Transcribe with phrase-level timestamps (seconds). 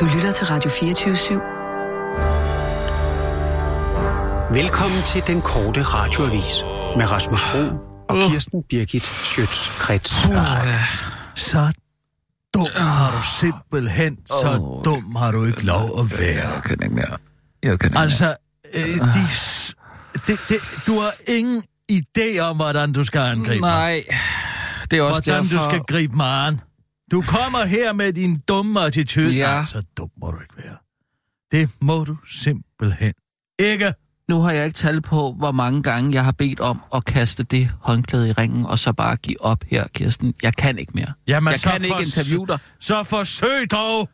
[0.00, 1.34] Du lytter til Radio 24 /7.
[4.54, 6.52] Velkommen til den korte radioavis
[6.96, 7.58] med Rasmus Bro
[8.08, 10.28] og Kirsten Birgit Schøtz-Krets.
[11.34, 11.72] Så
[12.54, 16.48] dum har du simpelthen, så Åh, dum har du ikke lov at være.
[16.54, 17.16] Jeg kan ikke mere.
[17.62, 18.36] Jeg kan ikke Altså,
[18.74, 18.98] øh, de,
[20.26, 20.56] det, det,
[20.86, 21.62] du har ingen
[21.92, 23.70] idé om, hvordan du skal angribe mig.
[23.70, 24.04] Nej,
[24.90, 25.58] det er også Hvordan derfor...
[25.58, 26.60] du skal gribe mig an.
[27.12, 29.34] Du kommer her med din dumme attitude.
[29.34, 29.46] Ja.
[29.54, 30.76] Nej, så dum må du ikke være.
[31.52, 33.12] Det må du simpelthen
[33.58, 33.92] ikke.
[34.28, 37.42] Nu har jeg ikke tal på, hvor mange gange jeg har bedt om at kaste
[37.42, 40.34] det håndklæde i ringen, og så bare give op her, Kirsten.
[40.42, 41.12] Jeg kan ikke mere.
[41.28, 42.58] Jamen, jeg kan ikke fors- interviewe dig.
[42.80, 44.08] Så forsøg dog.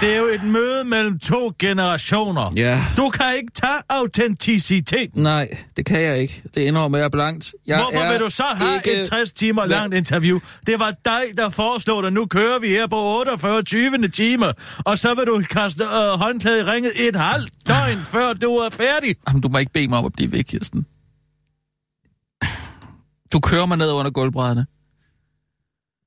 [0.00, 2.52] Det er jo et møde mellem to generationer.
[2.56, 2.84] Ja.
[2.96, 5.22] Du kan ikke tage autenticiteten.
[5.22, 6.42] Nej, det kan jeg ikke.
[6.54, 7.54] Det indrømmer jeg blankt.
[7.66, 9.00] Jeg Hvorfor vil du så have ikke...
[9.00, 10.38] et 60 timer langt interview?
[10.66, 12.12] Det var dig, der foreslog det.
[12.12, 14.08] Nu kører vi her på 48 20.
[14.08, 14.46] time.
[14.78, 18.70] Og så vil du kaste øh, håndklæde i ringet et halvt døgn, før du er
[18.70, 19.16] færdig.
[19.28, 20.86] Jamen, du må ikke bede mig om at blive væk, Kirsten.
[23.32, 24.66] Du kører mig ned under gulvbrædderne.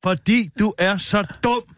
[0.04, 1.77] Fordi du er så dum.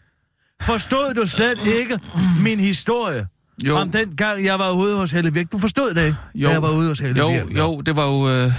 [0.62, 2.00] Forstod du slet ikke
[2.44, 3.28] min historie?
[3.66, 3.78] Jo.
[3.78, 5.52] Om den gang, jeg var ude hos Helle Virk.
[5.52, 6.50] Du forstod det ikke, Jo.
[6.50, 7.58] jeg var ude hos Helle Jo, Virk.
[7.58, 8.30] jo, det var jo...
[8.30, 8.52] Øh,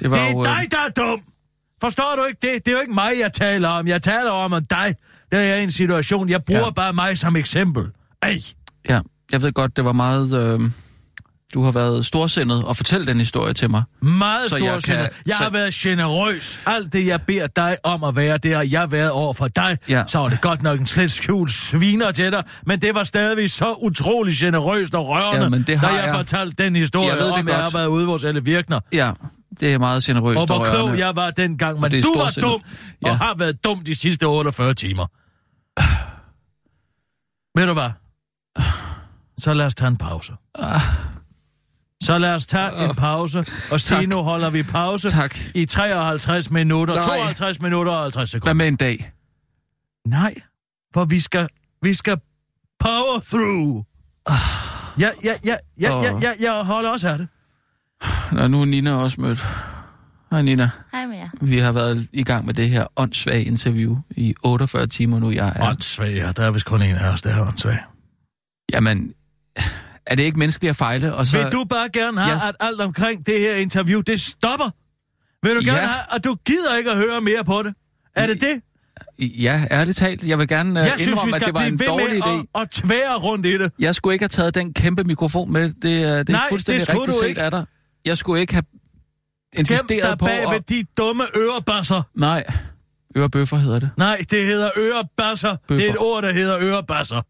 [0.00, 1.20] det var Det jo, er øh, dig, der er dum!
[1.80, 2.64] Forstår du ikke det?
[2.64, 3.86] Det er jo ikke mig, jeg taler om.
[3.86, 4.94] Jeg taler om at dig.
[5.32, 6.28] Der er en situation.
[6.28, 6.70] Jeg bruger ja.
[6.70, 7.84] bare mig som eksempel.
[8.22, 8.40] Ej.
[8.88, 9.00] Ja,
[9.32, 10.34] jeg ved godt, det var meget...
[10.34, 10.60] Øh,
[11.54, 13.82] du har været storsindet og fortælle den historie til mig.
[14.02, 16.58] Meget Så stor jeg jeg, kan- jeg så- har været generøs.
[16.66, 19.78] Alt det, jeg beder dig om at være, det har jeg været over for dig.
[19.88, 20.04] Ja.
[20.06, 23.48] Så var det godt nok en slet skjult sviner til dig, men det var stadigvæk
[23.48, 26.14] så utrolig generøst og rørende, Ja, men det har da jeg, jeg.
[26.14, 27.56] fortalte den historie Jeg ved det om, jeg godt.
[27.56, 28.80] har været ude hos alle virkner.
[28.92, 29.10] Ja,
[29.60, 32.50] det er meget generøst Og hvor og klog jeg var dengang, men du var storsindet.
[32.50, 32.62] dum,
[33.04, 33.10] Ja.
[33.10, 35.06] og har været dum de sidste 48 timer.
[37.58, 37.90] Ved du hvad?
[39.38, 40.32] Så lad os tage en pause.
[42.04, 43.38] Så lad os tage en pause,
[43.70, 44.08] og sige, Tak.
[44.08, 45.38] nu holder vi pause Tak.
[45.54, 47.02] i 53 minutter, Nej.
[47.02, 48.52] 52 minutter og 50 Hvad sekunder.
[48.52, 49.12] med en dag?
[50.06, 50.34] Nej,
[50.94, 51.48] for vi skal,
[51.82, 52.16] vi skal
[52.80, 53.84] power through.
[55.00, 57.28] Ja, ja, ja, ja, ja, ja, jeg holder også af det.
[58.32, 59.46] Nå, nu er Nina også mødt.
[60.30, 60.70] Hej Nina.
[60.92, 61.28] Hej med jer.
[61.40, 65.30] Vi har været i gang med det her åndssvage interview i 48 timer nu.
[65.30, 65.68] Jeg er...
[65.70, 66.32] Åndssvag, ja.
[66.32, 67.78] Der er vist kun en af os, der er åndssvag.
[68.72, 69.12] Jamen,
[70.06, 71.14] er det ikke menneskeligt at fejle?
[71.14, 71.38] Og så...
[71.42, 72.42] Vil du bare gerne have, Yes.
[72.48, 74.70] at alt omkring det her interview, det stopper?
[75.46, 75.86] Vil du gerne Ja.
[75.86, 77.74] have, at du gider ikke at høre mere på det?
[78.16, 78.60] Er det det?
[79.18, 80.24] Ja, ærligt talt.
[80.26, 82.46] Jeg vil gerne uh, Jeg synes, indrømme, at skal det var en dårlig idé.
[82.54, 83.72] at, at tvære rundt i det.
[83.78, 85.72] Jeg skulle ikke have taget den kæmpe mikrofon med.
[85.82, 87.42] Det, er- det er Nej, fuldstændig det rigtigt du set ikke.
[87.42, 87.64] af dig.
[88.04, 90.68] Jeg skulle ikke have Gem insisteret dig på bag ved at...
[90.68, 92.02] de dumme ørebasser.
[92.14, 92.44] Nej,
[93.16, 93.90] ørebøffer hedder det.
[93.96, 95.48] Nej, det hedder ørebasser.
[95.48, 96.00] Det er et Bøffer.
[96.02, 97.22] ord, der hedder ørebasser.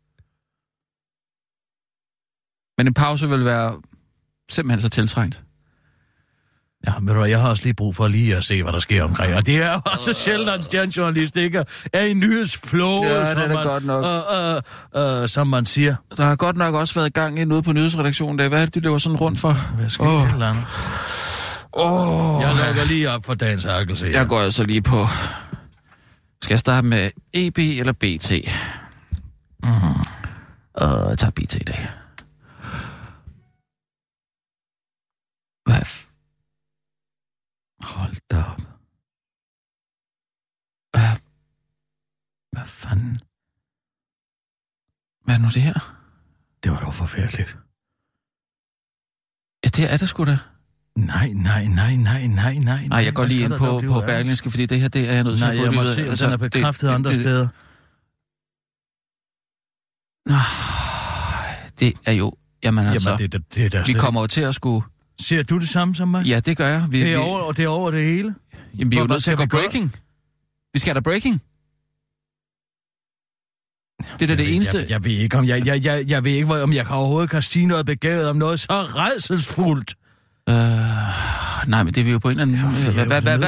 [2.78, 3.76] Men en pause vil være
[4.50, 5.42] simpelthen så tiltrængt.
[6.86, 9.34] Ja, men jeg har også lige brug for lige at se, hvad der sker omkring.
[9.34, 13.64] Og det er også sjældent, at en stjernejournalist ikke er i nyhedsflow, Ja, som, man,
[13.66, 14.04] godt nok.
[14.04, 14.62] Øh,
[14.96, 15.96] øh, øh, som man siger.
[16.16, 18.38] Der har godt nok også været gang i noget på nyhedsredaktionen.
[18.38, 18.48] Der.
[18.48, 19.52] Hvad er det, du løber sådan rundt for?
[19.76, 20.26] Hvad sker oh.
[20.28, 20.64] et eller andet?
[21.72, 24.06] Åh, Jeg lukker lige op for dagens ærkelse.
[24.12, 25.06] jeg går altså lige på...
[26.42, 28.32] Skal jeg starte med EB eller BT?
[29.62, 29.68] Mm.
[29.70, 31.88] Uh, jeg tager BT i dag.
[35.66, 35.86] Hvad?
[37.80, 38.60] Hold da op.
[40.92, 41.12] Hvad,
[42.52, 43.18] Hvad fanden?
[45.24, 45.78] hvad er nu det her?
[46.62, 47.56] Det var dog forfærdeligt.
[49.64, 50.38] Ja, det er det sgu da.
[50.96, 52.86] Nej, nej, nej, nej, nej, nej.
[52.86, 54.00] Nej, jeg går lige ind på, på?
[54.00, 56.10] Berlingske, fordi det her, det er jeg nødt til Nej, at få jeg må se,
[56.10, 57.48] om den er bekræftet andre det, steder.
[60.26, 62.32] Det, det er jo...
[62.64, 64.84] Jamen altså, Jamen, det, det, det er da vi kommer jo til at skulle...
[65.20, 66.24] Ser du det samme som mig?
[66.26, 66.86] Ja, det gør jeg.
[66.90, 68.34] Vi, Det er over, det er over det hele.
[68.78, 69.60] jamen, vi er jo nødt til at gå gøre?
[69.60, 69.92] breaking.
[70.72, 71.42] Vi skal der breaking.
[74.20, 74.78] Det er da det eneste...
[74.78, 77.30] Jeg, jeg ved ikke, om jeg, jeg, jeg, jeg ved ikke, om jeg kan overhovedet
[77.30, 79.94] kan sige noget begavet om noget så redselsfuldt.
[80.48, 80.54] Øh,
[81.68, 82.74] nej, men det er vi jo på en eller anden...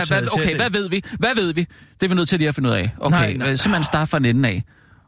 [0.06, 1.04] Til okay, hvad ved vi?
[1.18, 1.60] Hvad ved vi?
[2.00, 2.90] Det er vi nødt til lige at finde ud af.
[2.98, 3.50] Okay, Nej, nej.
[3.50, 4.62] øh, simpelthen starte fra en ende af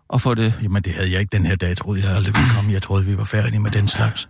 [0.09, 0.59] og få det...
[0.63, 2.73] Jamen, det havde jeg ikke den her dag, troede jeg aldrig ville komme.
[2.73, 4.29] Jeg troede, vi var færdige med den slags.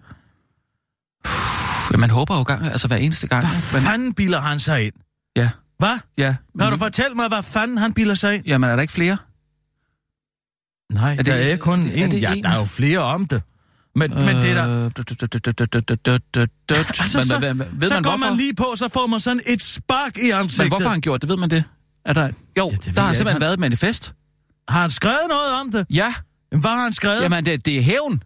[1.92, 3.46] Ja, man håber jo gang, altså hver eneste gang.
[3.46, 4.92] Hvad Men, fanden bilder han sig ind?
[5.36, 5.98] ja, Hvad?
[6.18, 6.34] ja.
[6.60, 8.46] Kan du fortælle mig, hvad fanden han bilder sig ind?
[8.46, 9.16] Jamen, er der ikke flere?
[10.92, 12.10] Nej, Er er det- der er kun er det- er en.
[12.10, 12.42] det Ja, en?
[12.44, 13.42] der er jo flere om det.
[13.94, 14.64] Men, men det der...
[17.00, 18.26] Altså, så, men, men, ved så man går hvorfor?
[18.28, 20.58] man lige på, så får man sådan et spark i ansigtet.
[20.64, 21.28] Men hvorfor har han gjort det?
[21.30, 21.64] Ved man det?
[22.04, 22.30] Er der...
[22.58, 23.40] Jo, det ved der har simpelthen ikke.
[23.40, 24.14] været et manifest.
[24.68, 25.86] Har han skrevet noget om det?
[25.90, 26.14] Ja,
[26.50, 28.22] Hvad har han skrevet Jamen, det, det er hævn.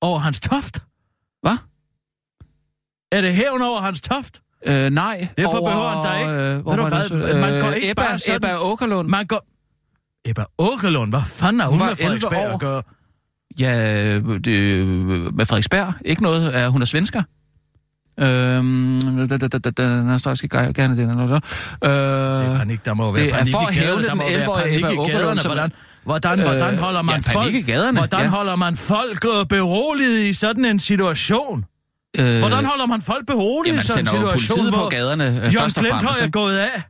[0.00, 0.78] over hans toft?
[1.42, 1.56] Hvad?
[3.12, 4.40] Er det hævn over hans toft?
[4.66, 5.28] Øh, nej.
[5.38, 6.32] Derfor over, behøver han da ikke.
[6.32, 7.36] Øh, hvor Ved du hvad, så?
[7.40, 9.08] man går Øh, ikke Ebba, bare sådan- Ebba Åkerlund.
[9.08, 9.46] Man går...
[10.24, 12.54] Ebba Åkerlund, hvad fanden har hun, Hun med var 11 Frederiksberg år.
[12.54, 12.82] at gøre?
[13.60, 14.86] Ja, det,
[15.34, 15.92] med Frederiksberg.
[16.04, 16.56] Ikke noget.
[16.56, 17.22] Er, hun er svensker.
[18.20, 21.02] Øhm, da, da, da, da, da, skal gerne det.
[21.10, 21.40] Eller, Det
[21.82, 24.44] er øh, panik, der må være det er panik for at gaderne, der må være
[24.44, 25.40] 11-årige panik i gaderne.
[25.42, 25.72] Hvordan,
[26.04, 30.64] hvordan, hvordan Øh, holder man ja, folk, hvordan holder man folk øh, beroliget i sådan
[30.64, 31.64] en situation?
[32.18, 35.26] Øh, Hvordan holder man folk beroliget i sådan en jo situation, politiet på hvor gaderne
[35.26, 36.82] øh, Jørgen Glenthøj er gået af?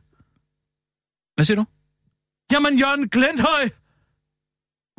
[1.35, 1.65] Hvad siger du?
[2.53, 3.69] Jamen, Jørgen Glenthøj!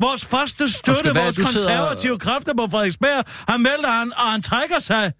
[0.01, 4.31] Vores første støtte, er vores du sidder- konservative kræfter på Frederiksberg, han melder han, og
[4.31, 5.13] han trækker sig.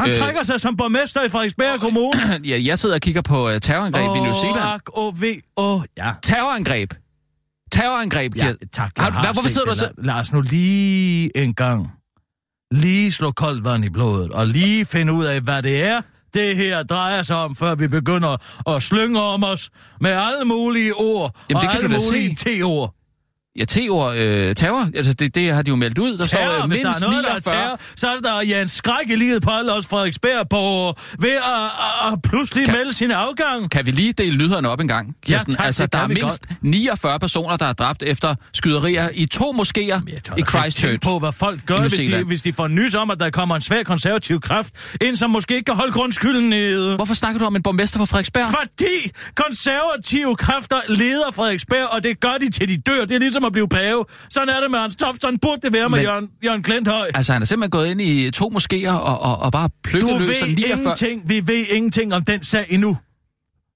[0.00, 0.14] Han Øh.
[0.14, 2.40] trækker sig som borgmester i Frederiksberg Kommune.
[2.50, 4.80] ja, jeg sidder og kigger på uh, terrorangreb i New Zealand.
[4.94, 5.24] Åh, åh, V,
[5.56, 6.10] åh, ja.
[6.22, 6.94] Terrorangreb.
[7.72, 8.92] Terrorangreb, Ja, tak.
[8.98, 11.90] Har- har hvorfor sidder du La- Lad os nu lige en gang
[12.70, 16.00] lige slå koldt vand i blodet, og lige finde ud af, hvad det er,
[16.34, 18.36] det her drejer sig om, før vi begynder
[18.76, 19.70] at slynge om os
[20.00, 22.94] med alle mulige ord Jamen, og det kan alle du mulige T-ord.
[23.58, 26.16] Ja, T-ord, øh, terror, altså det, det har de jo meldt ud.
[26.16, 27.54] Der Terror, står øh, hvis der mindst er noget, der er 49.
[27.56, 32.12] terror, så er der Jens Skræk i livet på alle os Frederiksberg på ved at,
[32.12, 33.70] at, pludselig Kan- melde sin afgang.
[33.70, 35.54] Kan vi lige dele nyhederne op en gang, Kirsten?
[35.54, 40.00] tak, altså, der er mindst 49 personer, der er dræbt efter skyderier i to moskéer
[40.36, 41.00] i Christchurch.
[41.02, 43.62] på, hvad folk gør, hvis de, hvis de får nys om, at der kommer en
[43.62, 46.96] svær konservativ kraft ind, som måske ikke kan holde grundskylden nede.
[46.96, 48.46] Hvorfor snakker du om en borgmester på Frederiksberg?
[48.46, 53.04] Fordi konservative kræfter leder Frederiksberg, og det gør de til de dør.
[53.04, 54.04] Det er ligesom at blive pave.
[54.30, 57.10] Sådan er det med Hans Toft, sådan burde det være med Men- Jørgen, Jørgen Glenthøj.
[57.14, 60.18] Altså, han er simpelthen gået ind i to moskéer og, og, og bare plukket Du
[60.18, 60.78] løs ved af 49...
[60.80, 62.96] ingenting, vi ved ingenting om den sag endnu.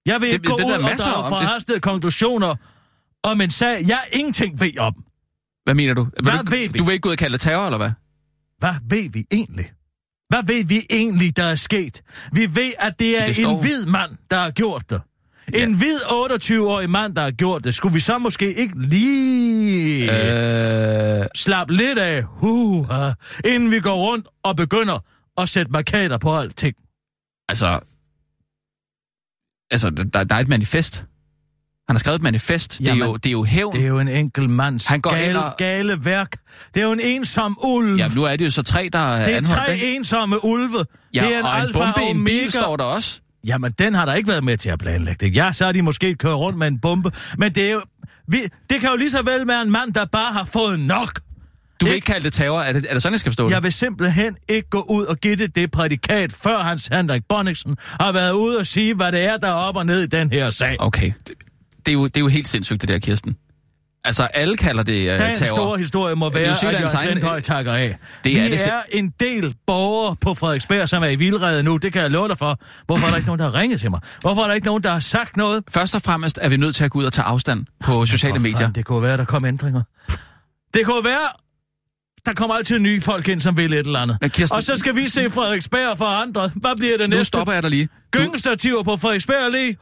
[0.06, 1.22] Jeg vil Det- ikke gå det ud og drage om.
[1.24, 2.54] Det- forhastede konklusioner
[3.22, 4.94] om en sag, jeg ingenting ved om.
[5.64, 6.06] Hvad mener du?
[6.22, 6.78] Hvad du, ved vi?
[6.78, 7.90] Du vil ikke gå ud og kalde det terror, eller hvad?
[8.58, 9.70] Hvad ved vi egentlig?
[10.28, 12.02] Hvad ved vi egentlig, der er sket?
[12.32, 15.00] Vi ved, at det er det står- en hvid mand, der har gjort det.
[15.48, 15.76] En Ja.
[15.76, 17.74] hvid 28-årig mand, der har gjort det.
[17.74, 20.12] Skulle vi så måske ikke lige
[21.20, 21.26] øh...
[21.34, 22.86] Slappe lidt af, uh,
[23.44, 24.98] inden vi går rundt og begynder
[25.38, 26.74] at sætte markader på alting?
[27.48, 27.80] altså...
[29.70, 31.04] Altså, der, der er et manifest.
[31.88, 32.78] Han har skrevet et manifest.
[32.78, 33.74] Det er, Jamen, jo, det er jo hævn.
[33.76, 36.32] Det er jo en enkelt mands Han går gale, og- gale værk.
[36.74, 37.96] Det er jo en ensom ulv.
[37.98, 39.96] Ja, nu er det jo så tre, der er det er anholdt, tre ikke?
[39.96, 40.84] ensomme ulve.
[41.14, 42.24] Ja, det er en og en alfa bombe og i en omega.
[42.42, 43.20] bil står der også.
[43.46, 45.36] Jamen, den har der ikke været med til at planlægge det.
[45.36, 47.12] Ja, så har de måske kørt rundt med en bombe.
[47.38, 47.82] Men det er jo...
[48.28, 48.38] Vi,
[48.70, 51.20] det kan jo lige så vel være en mand, der bare har fået nok.
[51.80, 52.04] Du vil Ikke?
[52.04, 52.60] kalde det terror.
[52.60, 53.54] Er det, er det sådan, jeg skal forstå det?
[53.54, 57.76] Jeg vil simpelthen ikke gå ud og give det det prædikat, før Hans Henrik Bonniksen
[58.00, 60.32] har været ude og sige, hvad det er, der er op og ned i den
[60.32, 60.76] her sag.
[60.78, 61.12] Okay.
[61.28, 61.32] Det,
[61.86, 63.36] det, er jo, det er jo helt sindssygt, det der, Kirsten.
[64.04, 65.54] Altså, alle kalder det uh, Dagens terror.
[65.56, 67.96] store historie må være, at Jørgen Glenthøj takker af.
[68.24, 71.62] Det Vi er det sim- er en del borgere på Frederiksberg, som er i vildrede
[71.62, 71.76] nu.
[71.76, 72.58] Det kan jeg love dig for.
[72.86, 74.00] Hvorfor er der ikke nogen, der har ringet til mig?
[74.20, 75.64] Hvorfor er der ikke nogen, der har sagt noget?
[75.70, 78.38] Først og fremmest er vi nødt til at gå ud og tage afstand på sociale
[78.38, 78.56] medier.
[78.56, 79.82] Fanden, det kunne være, der kom ændringer.
[80.74, 81.28] Det kunne være,
[82.26, 84.18] der kommer altid nye folk ind, som vil et eller andet.
[84.20, 86.52] Men Kirsten- Og så skal vi se Frederiksberg forandret.
[86.54, 87.24] Hvad bliver det Nu næste?
[87.24, 87.88] stopper jeg dig lige.
[88.14, 89.76] Du, Gyngestativer på Frederiksberg lige.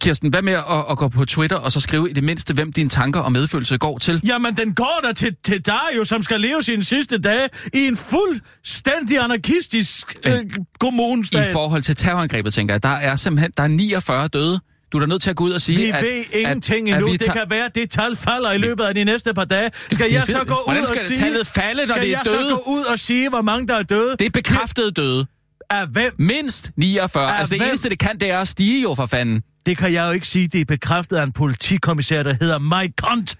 [0.00, 2.72] Kirsten, hvad med at, at gå på Twitter og så skrive i det mindste, hvem
[2.72, 4.20] dine tanker og medfølelse går til?
[4.26, 7.96] Jamen, den går der til, til Dario, som skal leve sine sidste dage i en
[7.96, 10.48] fuldstændig anarkistisk øh, I
[10.80, 11.52] kommunestat.
[11.52, 14.60] forhold til terrorangrebet, tænker jeg, der er simpelthen der er 49 døde.
[14.92, 16.02] Du er da nødt til at gå ud og sige, Vi at...
[16.02, 17.06] ved ingenting at, endnu.
[17.06, 19.44] vi Det tager- kan være, at det tal falder i løbet af de næste par
[19.44, 19.70] dage.
[19.92, 20.44] Skal det jeg så vi.
[20.44, 21.16] gå ud Hvordan og skal sige...
[21.18, 22.50] tallet falde, når skal det er jeg døde?
[22.50, 24.16] så gå ud og sige, hvor mange der er døde?
[24.18, 25.26] Det er bekræftet døde.
[25.70, 26.12] Af hvem?
[26.18, 27.30] Mindst 49.
[27.32, 27.68] Af altså det hvem?
[27.68, 29.42] eneste, det kan, det er at stige jo for fanden.
[29.66, 30.48] Det kan jeg jo ikke sige.
[30.48, 33.34] Det er bekræftet af en politikommissær, der hedder Mike Kont.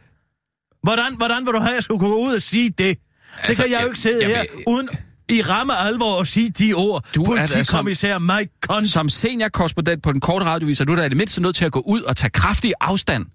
[0.82, 2.78] Hvordan, hvordan vil du have, at jeg skulle gå ud og sige det?
[2.78, 2.96] Det
[3.42, 4.88] Altså, kan jeg jo jeg- ikke sidde jeg her vil- uden
[5.30, 7.04] i ramme alvor at sige de ord.
[7.14, 8.88] Du er da som- Politikommissær Mike Kont.
[8.88, 11.72] Som seniorkorrespondent på den korte radiovis, er du da i det mindste nødt til at
[11.72, 13.26] gå ud og tage kraftig afstand.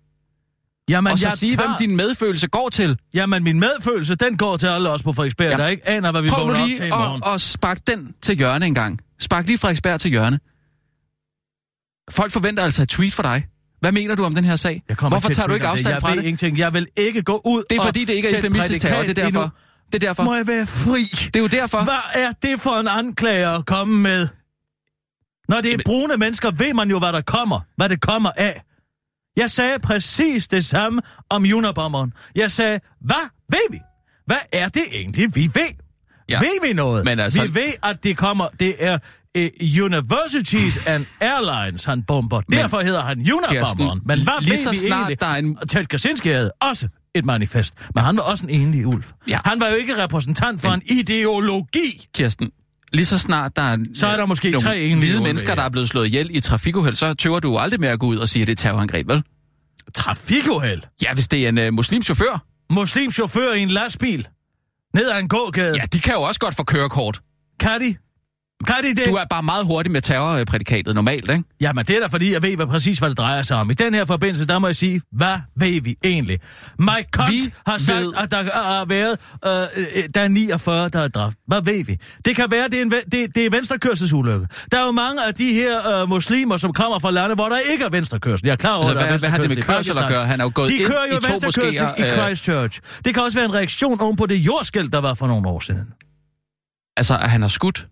[0.89, 1.67] Jamen, og så jeg sige, tager...
[1.67, 2.97] hvem din medfølelse går til.
[3.13, 5.57] Jamen, min medfølelse, den går til alle os på Frederiksberg, Ja.
[5.57, 7.21] der ikke aner, hvad vi Prøv vågner op til i morgen.
[7.25, 8.99] at, at sparke den til hjørne en gang.
[9.19, 10.39] Spark lige Frederiksberg til hjørne.
[12.11, 13.45] Folk forventer altså et tweet fra dig.
[13.79, 14.83] Hvad mener du om den her sag?
[15.09, 16.17] Hvorfor tager du ikke afstand jeg fra det?
[16.23, 16.57] Ingenting.
[16.57, 19.01] Jeg vil ikke gå ud Det er og fordi, det ikke er islamistisk terror.
[19.01, 19.53] Det er derfor.
[19.95, 20.23] Det er derfor.
[20.23, 21.03] Må jeg være fri?
[21.27, 21.83] Det er jo derfor.
[21.83, 24.27] Hvad er det for en anklager at komme med?
[25.49, 27.59] Når det er Jamen- brune mennesker, ved man jo, hvad der kommer.
[27.77, 28.61] Hvad det kommer af.
[29.37, 32.13] Jeg sagde præcis det samme om Unabomberen.
[32.35, 33.79] Jeg sagde, hvad ved vi?
[34.25, 35.73] Hvad er det egentlig, vi ved?
[36.29, 36.39] Ja.
[36.39, 37.05] Ved vi noget?
[37.05, 38.97] Men altså- Vi ved, at det kommer, det er
[39.37, 42.41] uh, Universities and Airlines, han bomber.
[42.49, 43.65] Men- Derfor hedder han Unabomberen.
[43.65, 45.19] Kirsten, Men hvad lige ved så vi snart egentlig?
[45.19, 48.87] der er en- Ted Kaczynski havde også et manifest, men han var også en enlig
[48.87, 49.03] ulv.
[49.27, 49.39] Ja.
[49.45, 52.07] Han var jo ikke repræsentant for Men- en ideologi.
[52.15, 52.49] Kirsten,
[52.93, 55.55] lige så snart der er, Så er der måske nogle tre enlige hvide mennesker, ja.
[55.55, 58.17] der er blevet slået ihjel i trafikuheld, så tøver du aldrig med at gå ud
[58.17, 59.23] og sige, at det er terrorangreb, vel?
[59.93, 60.81] Trafikuheld.
[61.03, 62.43] Ja, hvis det er en uh, muslimchauffør.
[62.73, 64.27] Muslimchauffør i en lastbil.
[64.93, 65.75] Ned ad en gågade.
[65.77, 67.21] Ja, de kan jo også godt få kørekort.
[67.59, 67.95] Kan de?
[68.67, 69.05] Kan de det?
[69.05, 71.43] Du er bare meget hurtig med terrorprædikatet normalt, ikke?
[71.61, 73.69] Jamen, det er da fordi, jeg ved hvad præcis, hvad det drejer sig om.
[73.69, 76.39] I den her forbindelse, der må jeg sige, hvad ved vi egentlig?
[76.79, 79.51] Mike Kant Vi har sagt, ved- at der har været, øh,
[79.95, 81.35] øh, der er 49, der er dræbt.
[81.47, 81.97] Hvad ved vi?
[82.25, 84.47] Det kan være, det er en, det, det er venstrekørselsulykke.
[84.71, 87.57] Der er jo mange af de her øh, muslimer, som kommer fra lande, hvor der
[87.71, 88.45] ikke er venstrekørsel.
[88.45, 90.25] Jeg er klar over, Altså, er hvad- hvad har det med kørsel at gøre?
[90.25, 92.11] Han er jo gået de ind kører jo i venstrekørsel i øh.
[92.17, 92.79] Christchurch.
[93.05, 95.59] Det kan også være en reaktion oven på det jordskæld, der var for nogle år
[95.59, 95.87] siden.
[96.97, 97.87] Altså, at han har skudt,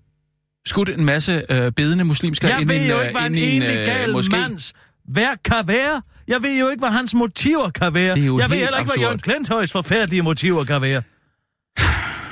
[0.65, 3.29] skudt en masse øh, bedende muslimske Jeg ind i ved en, jo øh, ikke, hvad
[3.29, 4.29] en ind i en, øh, gal moské.
[4.31, 4.73] mands
[5.09, 6.01] værk kan være.
[6.27, 8.15] Jeg ved jo ikke, hvad hans motiver kan være.
[8.15, 8.99] Det er jo jeg ved heller ikke, hvad absurd.
[8.99, 11.01] Jørgen Klenthøjs forfærdelige motiver kan være.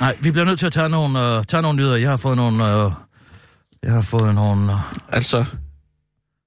[0.00, 1.96] Nej, vi bliver nødt til at tage nogle, uh, tage nogle nyheder.
[1.96, 2.84] Jeg har fået nogle...
[2.86, 2.92] Uh,
[3.82, 5.44] jeg har fået nogle uh, Altså,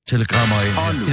[0.08, 0.78] telegrammer ind.
[0.78, 1.06] Og nu,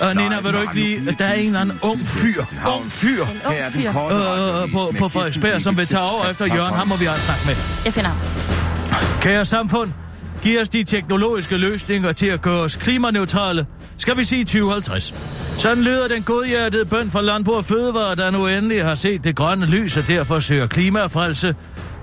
[0.00, 1.16] Og Nina, vil du ikke lige...
[1.18, 2.44] Der er en eller anden ung fyr.
[2.76, 3.22] Ung fyr.
[3.24, 4.62] En ung her den fyr.
[4.62, 6.74] Øh, på, på Frederiksberg, som vil tage over efter Jørgen.
[6.74, 7.54] Ham må vi også snakke med.
[7.84, 9.20] Jeg finder ham.
[9.20, 9.92] Kære samfund,
[10.42, 13.66] giver os de teknologiske løsninger til at gøre os klimaneutrale.
[13.98, 15.14] Skal vi sige 2050?
[15.58, 19.36] Sådan lyder den godhjertede bøn fra Landbrug og Fødevare, der nu endelig har set det
[19.36, 21.54] grønne lys og derfor søger klimafrelse.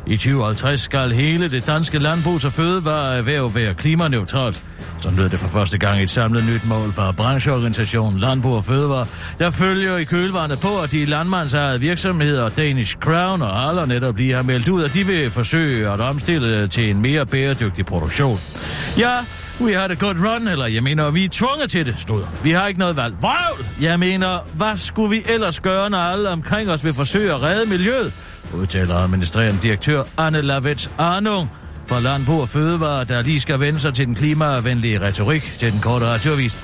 [0.08, 4.64] I 2050 skal hele det danske landbrugs- og fødevareerhverv være klimaneutralt.
[5.06, 9.08] Sådan lød det for første gang et samlet nyt mål fra brancheorganisationen Landbrug og Fødevare,
[9.40, 14.34] der følger i kølvandet på, at de landmandsejede virksomheder Danish Crown og Aller netop lige
[14.34, 18.40] har meldt ud, at de vil forsøge at omstille til en mere bæredygtig produktion.
[18.98, 19.18] Ja,
[19.62, 22.24] We had a good run, eller jeg mener, vi er tvunget til det, stod.
[22.44, 23.16] Vi har ikke noget valg.
[23.22, 23.66] Vrøvl!
[23.82, 27.70] Jeg mener, hvad skulle vi ellers gøre, når alle omkring os vil forsøge at redde
[27.70, 28.14] miljøet?
[28.54, 31.50] Udtaler administrerende direktør Anne Lavets Arnung
[31.88, 35.80] fra Landbrug og Fødevare, der lige skal vende sig til den klimavenlige retorik til den
[35.80, 36.58] korte radioavis.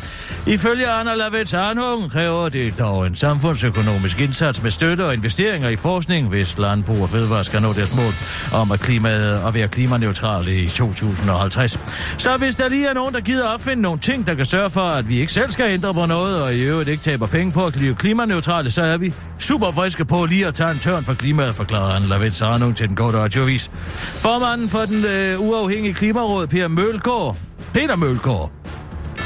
[0.47, 5.75] Ifølge Anna Lavets Arnung kræver det dog en samfundsøkonomisk indsats med støtte og investeringer i
[5.75, 8.13] forskning, hvis Landbrug og Fødevare skal nå deres mål
[8.53, 11.79] om at, klimaet, at være klimaneutral i 2050.
[12.17, 14.81] Så hvis der lige er nogen, der gider opfinde nogle ting, der kan sørge for,
[14.81, 17.65] at vi ikke selv skal ændre på noget, og i øvrigt ikke taber penge på
[17.65, 21.13] at blive klimaneutrale, så er vi super friske på lige at tage en tørn for
[21.13, 23.71] klimaet, forklarer Anna Lavets Arnung til den korte radioavis.
[23.97, 27.37] Formanden for den øh, uafhængige klimaråd, Per Mølgaard,
[27.73, 28.51] Peter Mølgaard,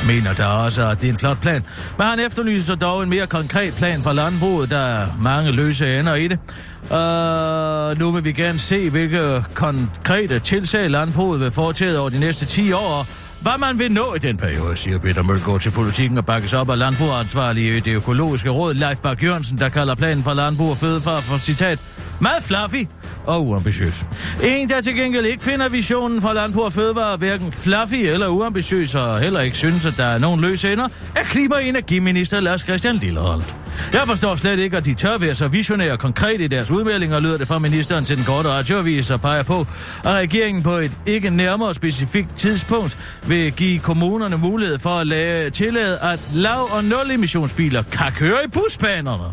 [0.08, 1.64] mener der også, at det er en flot plan.
[1.98, 6.16] Men han efterlyser dog en mere konkret plan for landbruget, der er mange løse ender
[6.16, 6.40] i det.
[6.86, 12.46] Uh, nu vil vi gerne se, hvilke konkrete tilsag landbruget vil foretage over de næste
[12.46, 13.08] 10 år,
[13.46, 16.70] hvad man vil nå i den periode, siger Peter Mølgaard til politikken og bakkes op
[16.70, 20.78] af landbrugansvarlige i det økologiske råd, Leif Bak Jørgensen, der kalder planen for landbrug og
[20.78, 21.80] fødefar for citat
[22.20, 22.88] meget fluffy
[23.26, 24.06] og uambitiøs.
[24.44, 28.96] En, der til gengæld ikke finder visionen for landbrug og fødevare hverken fluffy eller uambitiøs,
[28.96, 32.62] og heller ikke synes, at der er nogen løse ender, er klima- og energiminister Lars
[32.62, 33.65] Christian Lilleholdt.
[33.94, 37.20] Jeg forstår slet ikke, at de tør være så visionære og konkrete i deres udmeldinger,
[37.20, 39.62] lyder det fra ministeren til den korte radioavis og peger på,
[40.04, 45.50] at regeringen på et ikke nærmere specifikt tidspunkt vil give kommunerne mulighed for at lade,
[45.50, 49.32] tillade, at lav- og nul-emissionsbiler kan køre i busbanerne.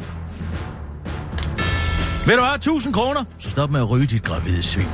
[2.26, 3.24] Vil du have 1000 kroner?
[3.38, 4.86] Så stop med at ryge dit gravide svin.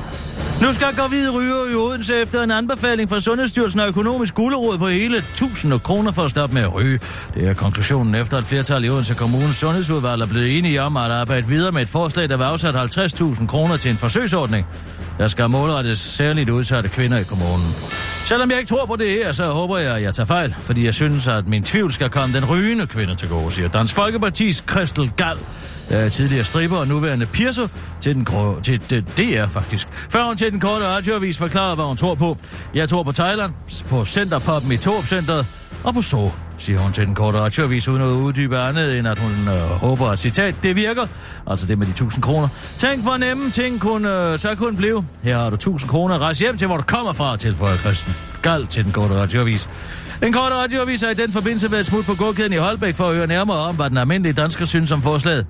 [0.61, 4.87] Nu skal gravide ryger i Odense efter en anbefaling fra Sundhedsstyrelsen og økonomisk gulerod på
[4.87, 6.99] hele 1000 kroner for at stoppe med at ryge.
[7.33, 11.11] Det er konklusionen efter et flertal i Odense Kommunes sundhedsudvalg er blevet enige om at
[11.11, 14.67] arbejde videre med et forslag, der var afsat 50.000 kroner til en forsøgsordning,
[15.17, 17.75] der skal målrettes særligt udsatte kvinder i kommunen.
[18.25, 20.85] Selvom jeg ikke tror på det her, så håber jeg, at jeg tager fejl, fordi
[20.85, 24.63] jeg synes, at min tvivl skal komme den rygende kvinde til gode, siger Dansk Folkepartis
[24.67, 25.37] Kristel Gall,
[25.89, 27.67] er tidligere stripper og nuværende pirser
[28.01, 29.87] til, den grå, til det, DR faktisk.
[29.91, 32.37] Før hun til den korte radioavis forklarede, hvad hun tror på.
[32.73, 33.53] Jeg tror på Thailand,
[33.89, 35.45] på Centerpoppen i Torp Centeret
[35.83, 39.19] og på Så, siger hun til den korte radioavis, uden at uddybe andet, end at
[39.19, 41.07] hun øh, håber, at citat, det virker.
[41.47, 42.47] Altså det med de 1000 kroner.
[42.77, 45.05] Tænk, hvor nemme ting kunne, øh, så kunne blive.
[45.23, 46.19] Her har du 1000 kroner.
[46.19, 48.15] Rejs hjem til, hvor du kommer fra, tilføjer Christen.
[48.41, 49.69] Gald til den korte radioavis.
[50.21, 53.15] Den korte radioavis har i den forbindelse været smut på gåkæden i Holbæk for at
[53.15, 55.45] høre nærmere om, hvad den almindelige dansker synes om forslaget.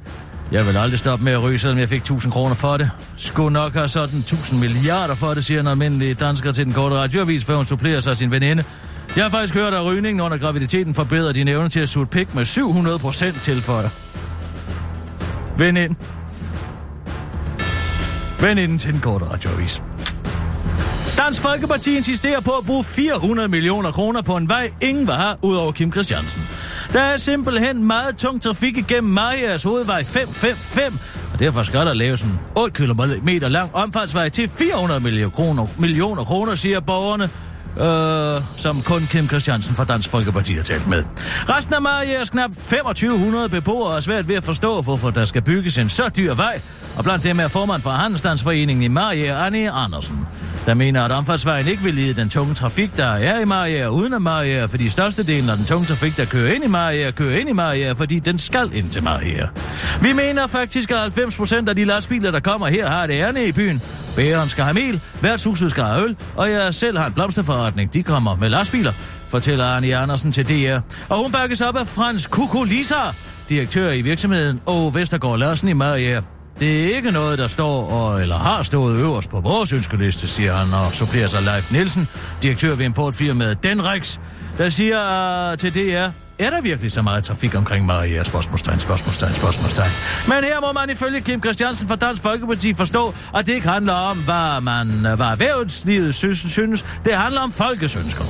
[0.51, 2.91] Jeg vil aldrig stoppe med at ryge, selvom jeg fik 1000 kroner for det.
[3.17, 6.95] Skulle nok have sådan 1000 milliarder for det, siger en almindelig dansker til den korte
[6.95, 8.63] radioavis, før hun supplerer sig sin veninde.
[9.15, 12.35] Jeg har faktisk hørt, at rygningen under graviditeten forbedrer dine evner til at suge pik
[12.35, 13.89] med 700 procent tilføjer.
[15.57, 15.95] Venind.
[18.41, 19.81] Veninden til den korte radioavis.
[21.17, 25.35] Dansk Folkeparti insisterer på at bruge 400 millioner kroner på en vej, ingen vil have,
[25.41, 26.41] udover Kim Christiansen.
[26.93, 30.93] Der er simpelthen meget tung trafik igennem Marias hovedvej 555,
[31.33, 36.23] og derfor skal der laves en 8 km lang omfartsvej til 400 millioner kroner, millioner
[36.23, 37.29] kroner, siger borgerne,
[37.77, 41.03] øh, som kun Kim Christiansen fra Dansk Folkeparti har talt med.
[41.49, 45.77] Resten af Marias knap 2500 beboere er svært ved at forstå, hvorfor der skal bygges
[45.77, 46.61] en så dyr vej,
[46.97, 50.27] og blandt dem er formand for Handelsstandsforeningen i Marie, Anne Andersen
[50.65, 54.13] der mener, at omfartsvejen ikke vil lide den tunge trafik, der er i Maria uden
[54.13, 57.49] af Maria, fordi størstedelen af den tunge trafik, der kører ind i Maria, kører ind
[57.49, 59.47] i Maria, fordi den skal ind til Maria.
[60.01, 63.45] Vi mener faktisk, at 90 procent af de lastbiler, der kommer her, har det ærne
[63.45, 63.81] i byen.
[64.15, 67.93] Bæren skal have mel, værtshuset skal have øl, og jeg selv har en blomsterforretning.
[67.93, 68.91] De kommer med lastbiler,
[69.27, 70.79] fortæller Arne Andersen til DR.
[71.09, 72.95] Og hun bakkes op af Frans Kukulisa,
[73.49, 76.21] direktør i virksomheden, og Vestergaard Larsen i Maria.
[76.59, 80.55] Det er ikke noget, der står og, eller har stået øverst på vores ønskeliste, siger
[80.55, 82.07] han, og supplerer sig Leif Nielsen,
[82.43, 84.17] direktør ved importfirmaet Denrex,
[84.57, 88.23] der siger uh, til DR, er der virkelig så meget trafik omkring Maria?
[88.23, 89.91] Spørgsmålstegn, spørgsmålstegn, spørgsmålstegn.
[90.27, 93.93] Men her må man ifølge Kim Christiansen fra Dansk Folkeparti forstå, at det ikke handler
[93.93, 96.85] om, hvad man hvad erhvervslivet synes.
[97.05, 98.23] Det handler om folkesønsker.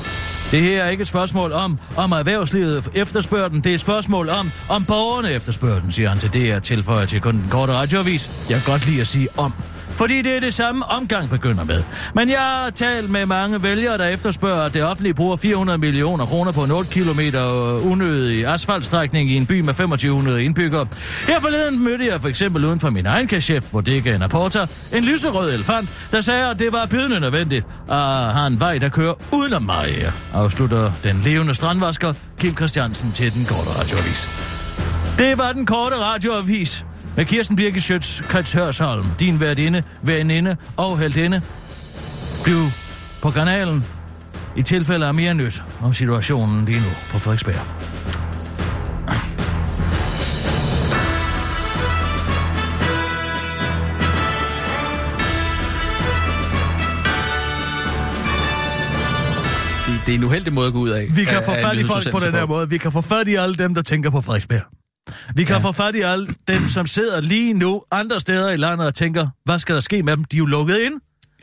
[0.51, 3.62] Det her er ikke et spørgsmål om, om erhvervslivet efterspørger den.
[3.62, 7.22] Det er et spørgsmål om, om borgerne efterspørger den, siger han til DR, tilføjer til
[7.22, 8.29] kun den korte radioavis.
[8.50, 9.53] Jeg kan godt lide at sige om
[9.89, 11.84] fordi det er det samme omgang begynder med.
[12.15, 16.25] Men jeg har talt med mange vælgere, der efterspørger, at det offentlige bruger 400 millioner
[16.25, 20.88] kroner på en 8 km øh, unødig asfaltstrækning i en by med 2500 indbyggere.
[21.27, 25.53] Her forleden mødte jeg for eksempel uden for min egen kachef, Bodega Naporta, en lyserød
[25.53, 27.98] elefant, der sagde, at det var bydende nødvendigt at
[28.34, 29.88] have en vej, der kører udenom mig.
[30.34, 34.27] Afslutter den levende strandvasker Kim Christiansen til den korte radioavis.
[35.17, 36.86] Det var den korte radioavis
[37.19, 41.41] med Kirsten Birke Schøtz, Krets Hørsholm, din værtinde, veninde og heldinde.
[42.43, 42.55] Bliv
[43.21, 43.85] på kanalen
[44.55, 47.55] i tilfælde af mere nyt om situationen lige nu på Frederiksberg.
[60.05, 61.07] Det er en uheldig måde at gå ud af.
[61.15, 62.70] Vi kan få fat i folk på den her måde.
[62.70, 64.78] Vi kan få fat i alle dem, der tænker på Frederiksberg.
[65.35, 65.61] Vi kan ja.
[65.61, 69.27] få fat i alle dem, som sidder lige nu andre steder i landet og tænker,
[69.45, 70.24] hvad skal der ske med dem?
[70.24, 70.93] De er jo lukket ind.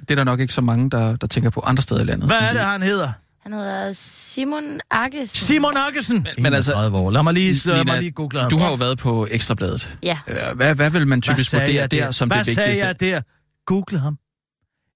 [0.01, 2.29] Det er der nok ikke så mange, der, der tænker på andre steder i landet.
[2.29, 3.13] Hvad er det, han hedder?
[3.43, 5.47] Han hedder Simon Akkesen.
[5.47, 6.17] Simon Akkesen?
[6.17, 7.11] Men, men altså, år.
[7.11, 8.51] Lad mig lige, lad mig lige google ham.
[8.51, 9.97] Du har jo været på Ekstrabladet.
[10.03, 10.19] Ja.
[10.55, 12.63] Hvad, hvad vil man typisk vurdere der som hvad det vigtigste?
[12.63, 13.21] Hvad sagde jeg der?
[13.67, 14.19] Google ham.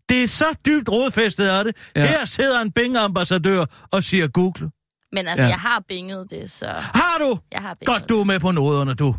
[0.08, 1.76] Det er så dybt rodfæstet er det.
[1.96, 2.06] Ja.
[2.06, 4.70] Her sidder en Bing-ambassadør og siger Google.
[5.12, 5.50] Men altså, ja.
[5.50, 6.66] jeg har binget det, så...
[6.78, 7.38] Har du?
[7.52, 9.14] Jeg har binget Godt, du er med på noderne, du.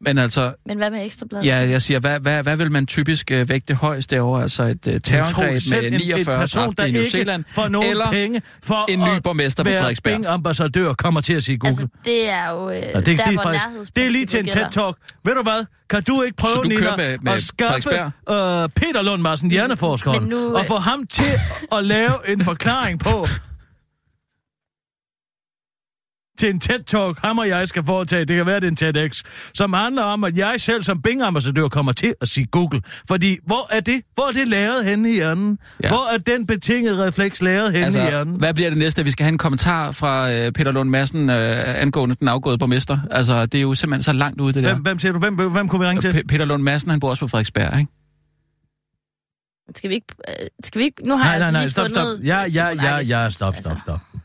[0.00, 0.54] Men altså...
[0.66, 1.46] Men hvad med ekstrabladet?
[1.46, 4.42] Ja, jeg siger, hvad, hvad, hvad vil man typisk uh, vægte højst derovre?
[4.42, 7.44] Altså et uh, terrorangreb med 49 person, der i New Zealand?
[7.50, 10.12] for nogen eller penge for en ny borgmester på Frederiksberg?
[10.12, 11.68] Bing ambassadør kommer til at sige Google.
[11.68, 12.70] Altså, det er jo...
[12.70, 15.20] Ja, det, der, det, er faktisk, det er lige til en TED-talk.
[15.24, 15.64] Ved du hvad?
[15.90, 18.04] Kan du ikke prøve, du Nina, med, med at skaffe uh,
[18.76, 21.32] Peter Lund Madsen, hjerneforskeren, nu, og få ham til
[21.72, 23.26] at lave en forklaring på,
[26.38, 29.22] til en TED-talk, ham og jeg skal foretage, det kan være, det er en TEDx,
[29.54, 32.82] som handler om, at jeg selv som Bing-ambassadør kommer til at sige Google.
[33.08, 34.00] Fordi, hvor er det?
[34.14, 35.58] Hvor er det lavet henne i hjernen?
[35.82, 35.88] Ja.
[35.88, 38.34] Hvor er den betingede refleks lavet henne altså, i hjernen?
[38.36, 39.04] Hvad bliver det næste?
[39.04, 42.98] Vi skal have en kommentar fra øh, Peter Lund Madsen øh, angående den afgåede borgmester.
[43.10, 44.72] Altså, det er jo simpelthen så langt ude, det der.
[44.72, 45.18] Hvem, hvem siger du?
[45.18, 46.10] Hvem, hvem kunne vi ringe til?
[46.10, 47.92] P- Peter Lund Madsen, han bor også på Frederiksberg, ikke?
[49.76, 50.06] Skal vi ikke...
[50.28, 51.06] Øh, skal vi ikke...
[51.08, 52.26] Nu har nej, jeg nej, altså nej, stop, stop, stop.
[52.26, 54.00] Ja, ja, ja, ja, stop, stop, stop.
[54.14, 54.18] Ja,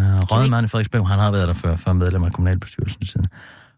[0.00, 3.26] Rødmand i Frederiksberg, han har været der før, før medlem af kommunalbestyrelsen siden.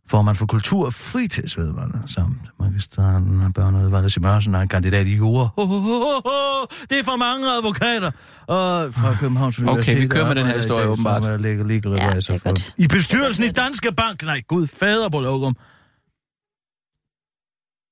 [0.09, 5.17] Formand for kultur og fritidsudvalget samt magistran og børneudvalget Sim Ørsen er en kandidat i
[5.17, 5.49] jura.
[5.57, 6.67] Ho, ho, ho, ho.
[6.91, 8.11] Det er for mange advokater.
[8.47, 11.25] Og fra Københavns Okay, vi kører med den her historie åbenbart.
[11.25, 12.55] Som ligger legal ja, advisor for.
[12.77, 14.23] I bestyrelsen i Danske Bank.
[14.25, 15.57] Nej, gud fader på lokum.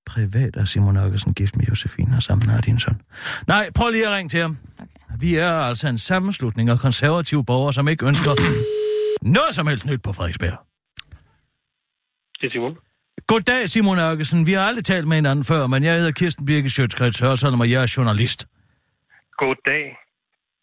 [0.06, 3.00] Privat er Simon Ørkesen gift med Josefine og sammen har din søn.
[3.46, 4.56] Nej, prøv lige at ringe til ham.
[4.78, 4.87] Okay.
[5.20, 8.31] Vi er altså en sammenslutning af konservative borgere, som ikke ønsker
[9.37, 10.59] noget som helst nyt på Frederiksberg.
[12.40, 12.77] Det er Simon.
[13.27, 14.46] Goddag, Simon Ørkesen.
[14.46, 17.70] Vi har aldrig talt med hinanden før, men jeg hedder Kirsten Birke Sjøtskreds Hørsholm, og
[17.70, 18.46] jeg er journalist.
[19.38, 19.85] Goddag.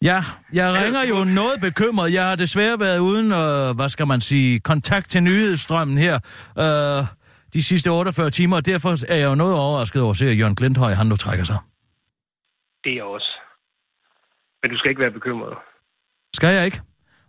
[0.02, 0.20] Ja,
[0.52, 2.12] jeg ringer jo noget bekymret.
[2.12, 6.14] Jeg har desværre været uden, øh, hvad skal man sige, kontakt til nyhedsstrømmen her
[6.58, 7.04] øh,
[7.52, 10.38] de sidste 48 timer, og derfor er jeg jo noget overrasket over at se, at
[10.38, 11.56] Jørgen Glenthøj, han nu trækker sig.
[12.84, 13.29] Det er også.
[14.62, 15.54] Men du skal ikke være bekymret.
[16.34, 16.80] Skal jeg ikke?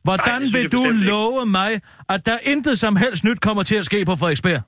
[0.03, 1.71] Hvordan Nej, vil du love mig,
[2.09, 4.61] at der intet som helst nyt kommer til at ske på Frederiksberg?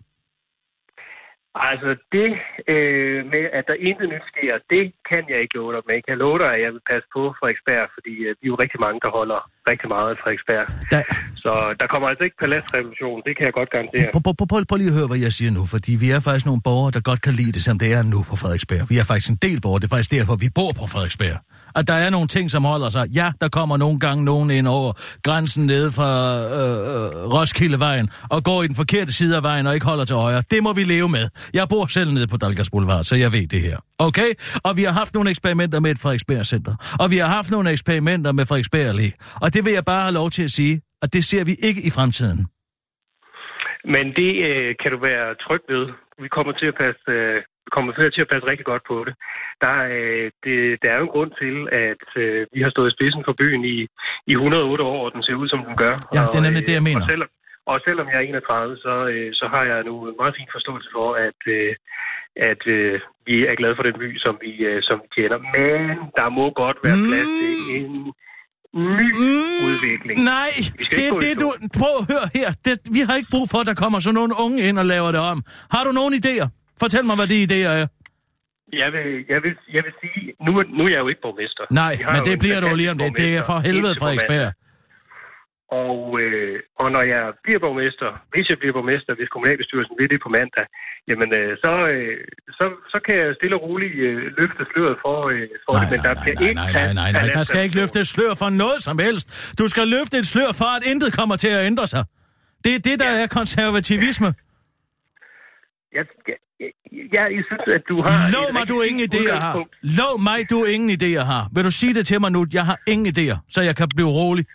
[1.55, 2.29] Altså det
[2.73, 5.81] øh, med, at der intet nyt sker, det kan jeg ikke love dig.
[5.85, 8.51] Men jeg kan love dig, at jeg vil passe på Frederiksberg, fordi øh, vi er
[8.53, 9.39] jo rigtig mange, der holder
[9.71, 10.65] rigtig meget af Frederiksberg.
[10.93, 10.99] Da,
[11.45, 14.07] Så der kommer altså ikke paladsrevolution, det kan jeg godt garantere.
[14.69, 17.01] prøv lige at høre, hvad jeg siger nu, fordi vi er faktisk nogle borgere, der
[17.09, 18.83] godt kan lide det, som det er nu på Frederiksberg.
[18.91, 21.37] Vi er faktisk en del borgere, det er faktisk derfor, vi bor på Frederiksberg.
[21.79, 23.03] At der er nogle ting, som holder sig.
[23.19, 24.91] Ja, der kommer nogle gange nogen ind over
[25.27, 26.11] grænsen nede fra
[26.59, 30.15] øh, øh, Roskildevejen og går i den forkerte side af vejen og ikke holder til
[30.15, 30.43] højre.
[30.51, 31.25] Det må vi leve med.
[31.53, 33.77] Jeg bor selv nede på Dalgas Boulevard, så jeg ved det her.
[34.07, 34.29] Okay?
[34.67, 36.73] Og vi har haft nogle eksperimenter med et Frederiksberg Center.
[37.03, 39.09] Og vi har haft nogle eksperimenter med Frederiksberg Allé.
[39.43, 41.81] Og det vil jeg bare have lov til at sige, at det ser vi ikke
[41.89, 42.39] i fremtiden.
[43.93, 45.85] Men det øh, kan du være tryg ved.
[46.23, 49.13] Vi kommer til at passe, øh, vi kommer til at passe rigtig godt på det.
[49.63, 50.55] Der, øh, det.
[50.81, 51.55] Der er jo en grund til,
[51.89, 53.77] at øh, vi har stået i spidsen for byen i,
[54.31, 55.95] i 108 år, og den ser ud, som den gør.
[56.15, 57.05] Ja, det er nemlig og, det, jeg øh, mener.
[57.05, 57.29] Og selvom,
[57.71, 60.89] og selvom jeg er 31, så, øh, så har jeg nu en meget fin forståelse
[60.95, 61.71] for, at, øh,
[62.51, 62.93] at øh,
[63.27, 65.39] vi er glade for den by, som vi, øh, som vi kender.
[65.57, 65.79] Men
[66.19, 67.93] der må godt være plads til en
[69.01, 69.09] ny
[69.67, 70.17] udvikling.
[70.33, 70.51] Nej,
[70.97, 71.47] det er det, du...
[71.79, 72.47] Prøv at høre her.
[72.65, 75.09] Det, vi har ikke brug for, at der kommer sådan nogle unge ind og laver
[75.15, 75.37] det om.
[75.73, 76.47] Har du nogle idéer?
[76.81, 77.87] Fortæl mig, hvad de idéer er.
[78.83, 81.63] Jeg vil, jeg vil, jeg vil sige, nu, nu er jeg jo ikke borgmester.
[81.83, 83.17] Nej, men det bliver du lige om det.
[83.17, 84.53] Det er for helvede, Frederiksberg.
[85.71, 90.19] Og, øh, og når jeg bliver borgmester, hvis jeg bliver borgmester, hvis kommunalbestyrelsen vil det
[90.25, 90.65] på mandag,
[91.09, 92.17] jamen øh, så, øh,
[92.57, 95.91] så, så kan jeg stille og roligt øh, løfte sløret for, øh, for Nej, det.
[95.91, 97.35] Men nej, der nej, bliver nej, ikke nej, nej, nej, nej.
[97.37, 99.27] Der skal ikke løfte et slør for noget som helst.
[99.59, 102.03] Du skal løfte et slør for, at intet kommer til at ændre sig.
[102.63, 104.29] Det er det, der er konservativisme.
[105.97, 106.71] Jeg, jeg, jeg,
[107.15, 108.13] jeg, jeg synes, at du har...
[108.37, 109.53] Lov mig, du ingen idéer har.
[110.01, 111.43] Lov mig, du ingen idéer har.
[111.55, 112.45] Vil du sige det til mig nu?
[112.53, 114.45] Jeg har ingen idéer, så jeg kan blive rolig.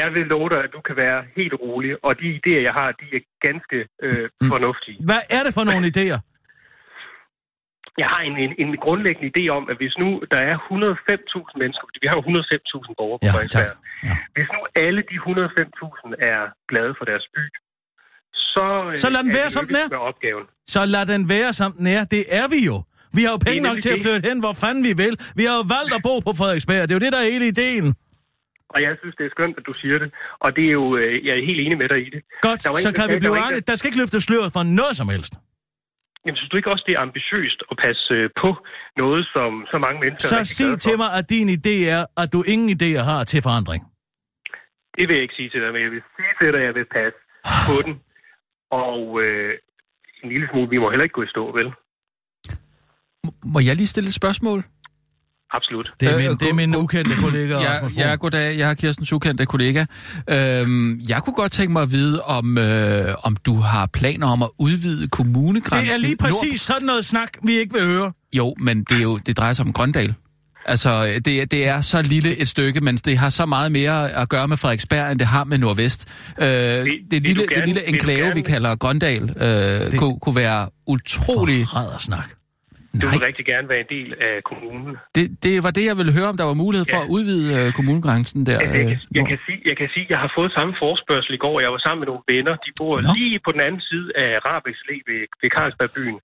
[0.00, 2.88] Jeg vil love dig, at du kan være helt rolig, og de idéer, jeg har,
[3.00, 4.48] de er ganske øh, Mm.
[4.52, 4.96] fornuftige.
[5.10, 6.18] Hvad er det for nogle idéer?
[8.02, 11.84] Jeg har en, en, en grundlæggende idé om, at hvis nu der er 105.000 mennesker,
[11.88, 13.76] fordi vi har jo 105.000 borgere på Ja, Frederiksberg.
[14.08, 14.14] Ja.
[14.36, 17.44] hvis nu alle de 105.000 er glade for deres by,
[18.54, 19.88] så, øh, Så lad den være, som den er.
[20.10, 20.44] opgaven.
[20.74, 22.02] Så lad den være, som den er.
[22.14, 22.76] Det er vi jo.
[23.16, 25.14] Vi har jo penge nok til at flytte hen, hvor fanden vi vil.
[25.38, 26.82] Vi har jo valgt at bo på Frederiksberg.
[26.86, 27.86] Det er jo det, der er hele ideen.
[28.74, 30.08] Og jeg synes, det er skønt, at du siger det.
[30.44, 32.20] Og det er jo, øh, jeg er helt enig med dig i det.
[32.48, 33.64] Godt, Der var så en, der kan vi der blive en, enige.
[33.70, 35.34] Der skal ikke løfte sløret for noget som helst.
[36.24, 38.48] Jamen, synes du ikke også, det er ambitiøst at passe øh, på
[39.02, 42.28] noget, som så mange mennesker er Så sig til mig, at din idé er, at
[42.34, 43.82] du ingen idéer har til forandring.
[44.96, 46.74] Det vil jeg ikke sige til dig, men jeg vil sige til dig, at jeg
[46.78, 47.18] vil passe
[47.68, 47.94] på den.
[48.86, 49.50] Og øh,
[50.22, 51.68] en lille smule, vi må heller ikke gå i stå, vel?
[53.54, 54.58] Må jeg lige stille et spørgsmål?
[55.56, 55.90] Absolut.
[56.00, 58.02] Det er Øh, min, øh, det er min go- ukendte kollega, Ja, Rasmus Brun.
[58.02, 58.58] ja, goddag.
[58.58, 59.84] Jeg er Kirstens ukendte kollega.
[60.30, 64.42] Øhm, jeg kunne godt tænke mig at vide, om, øh, om du har planer om
[64.42, 65.86] at udvide kommunegrænsen.
[65.86, 68.12] Det er lige præcis sådan noget snak, vi ikke vil høre.
[68.36, 70.14] Jo, men det, er jo, det drejer sig om Grøndal.
[70.68, 74.28] Altså, det, det er så lille et stykke, men det har så meget mere at
[74.28, 76.08] gøre med Frederiksberg, end det har med Nordvest.
[76.38, 79.98] Øh, det, det, lille, du det gerne- lille enklave, vi gerne- kalder Grøndal, øh, det...
[79.98, 81.66] kunne, kunne være utrolig...
[81.98, 82.28] snak.
[83.02, 84.90] Du vil rigtig gerne være en del af kommunen.
[85.16, 87.04] det, det var det, jeg ville høre, om der var mulighed for Ja.
[87.06, 88.58] at udvide øh, kommunegrænsen der.
[88.58, 90.72] Altså, jeg, kan, jeg, nord- kan sige, jeg kan sige, at jeg har fået samme
[90.84, 91.56] forspørgsel i går.
[91.64, 92.54] Jeg var sammen med nogle venner.
[92.66, 93.08] De bor Nå.
[93.18, 96.16] Lige på den anden side af Rabex Allé ved, ved Carlsbergbyen.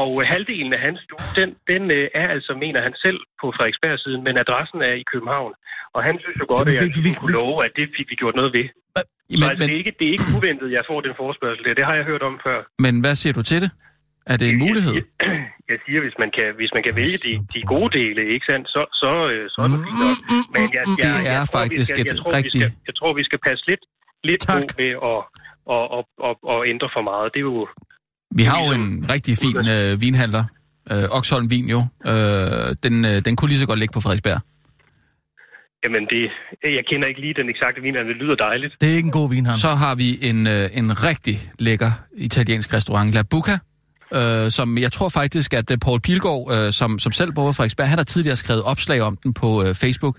[0.00, 3.46] Og øh, halvdelen af hans stue, den, den øh, er altså, mener han selv, på
[3.56, 5.52] Frederiksberg-siden, men adressen er i København.
[5.96, 8.06] Og han synes jo godt, Vi- at jeg vi- vi- kunne love, at det fik
[8.12, 8.66] vi gjort noget ved.
[9.30, 11.62] Så men, altså, men, det, er ikke, det er ikke uventet, jeg får den forspørgsel
[11.66, 11.74] der.
[11.80, 12.58] Det har jeg hørt om før.
[12.84, 13.70] men hvad siger du til det?
[14.32, 14.94] Er det en mulighed?
[14.94, 18.20] Jeg, siger- jeg siger, hvis man kan, hvis man kan vælge de, de gode dele,
[18.34, 20.18] ikke sandt, så, så, øh, så er det fint nok.
[20.54, 22.86] Men jeg, jeg, Det er jeg tror, faktisk vi skal, jeg tror, rigtig- Vi skal,
[22.88, 23.82] jeg tror, vi skal passe lidt,
[24.28, 24.60] lidt Tak.
[24.60, 25.20] på med at,
[25.76, 27.26] at, at, at, at ændre for meget.
[27.34, 27.56] Det er jo...
[28.40, 30.44] Vi har jo en rigtig fin øh, vinhandler,
[30.92, 31.80] øh, Oxholm Vin jo.
[32.10, 34.40] Øh, den, øh, den kunne lige så godt ligge på Frederiksberg.
[35.84, 36.22] Jamen, det,
[36.78, 38.72] jeg kender ikke lige den eksakte vin, men det lyder dejligt.
[38.80, 39.60] Det er ikke en god vinhandel.
[39.66, 41.92] Så har vi en, øh, en rigtig lækker
[42.28, 43.56] italiensk restaurant, La Buca,
[44.18, 47.52] øh, som jeg tror faktisk, at øh, Paul Pilgaard, øh, som, som selv bor på
[47.52, 50.16] Frederiksberg, han har tidligere skrevet opslag om den på øh, Facebook.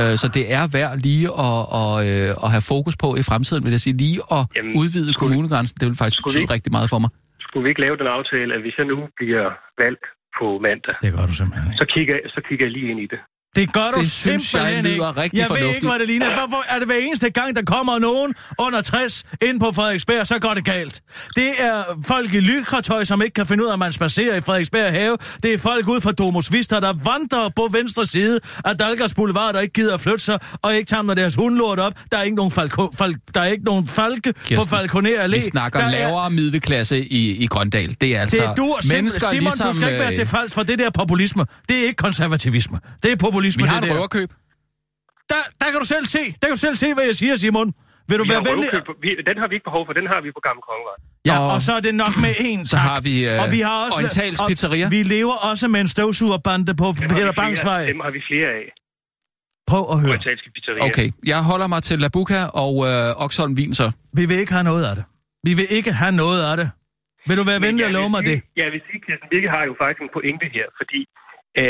[0.00, 3.64] Øh, så det er værd lige at, og, øh, at have fokus på i fremtiden,
[3.64, 3.96] vil jeg sige.
[4.04, 7.10] Lige at Jamen, udvide skulle- kommunegrænsen, det vil faktisk betyde ikke- rigtig meget for mig.
[7.46, 9.46] Skulle vi ikke lave den aftale, at hvis jeg nu bliver
[9.84, 10.04] valgt
[10.38, 11.80] på mandag, Det gør du simpelthen ikke.
[11.82, 13.20] så kigger, så kigger jeg lige ind i det.
[13.58, 15.36] Det gør du Det synes jeg simpelthen lyder ikke.
[15.38, 15.74] jeg ved fornuftigt.
[15.74, 16.26] ikke, hvad det ligner.
[16.38, 20.38] Hvorfor er det hver eneste gang, der kommer nogen under 60 ind på Frederiksberg, så
[20.38, 21.00] går det galt.
[21.36, 24.40] Det er folk i lykretøj, som ikke kan finde ud af, at man spacerer i
[24.40, 25.16] Frederiksberg have.
[25.42, 29.54] Det er folk ud fra Domus Vista, der vandrer på venstre side af Dalgas Boulevard,
[29.54, 31.92] der ikke gider at flytte sig, og ikke tager deres hundlort op.
[32.12, 35.34] Der er ikke nogen, falko, falk, der er ikke nogen falke på Kirsten, Falconer Allé.
[35.34, 37.96] Vi snakker der er- lavere middelklasse i, i Grøndal.
[38.00, 39.66] Det er altså det er du, mennesker Simon, ligesom...
[39.66, 41.44] du skal ikke være øh, til falsk for det der populisme.
[41.68, 42.78] Det er ikke konservativisme.
[43.02, 43.96] Det er populisme, Vi har det et der.
[43.96, 44.30] røverkøb.
[45.32, 46.22] Der, der kan du selv se.
[46.40, 47.68] Der kan du selv se, hvad jeg siger, Simon.
[48.10, 48.68] Vil du Vi være venlig?
[48.72, 50.96] røvkøb på- vi, den har vi ikke behov for, den har vi på Gamle Kongevej.
[51.30, 52.80] Ja, Og- og så er det nok med en Så tak.
[52.88, 54.86] har vi, øh, og vi har også, Orientals og Pizzeria.
[54.96, 57.82] Vi lever også med en støvsugerbande på Dem Peter Bangsvej.
[57.92, 58.66] Dem har vi flere af.
[59.70, 60.10] Prøv at høre.
[60.14, 60.82] Orientalske pizzeria.
[60.88, 63.86] Okay, jeg holder mig til Labuka og øh, Oxholm Vin så.
[64.18, 65.04] Vi vil ikke have noget af det.
[65.46, 66.68] Vi vil ikke have noget af det.
[67.28, 68.38] Vil du være venlig at love mig det?
[68.74, 71.00] vil sige, at Kirsten Birke har jo faktisk en pointe her, fordi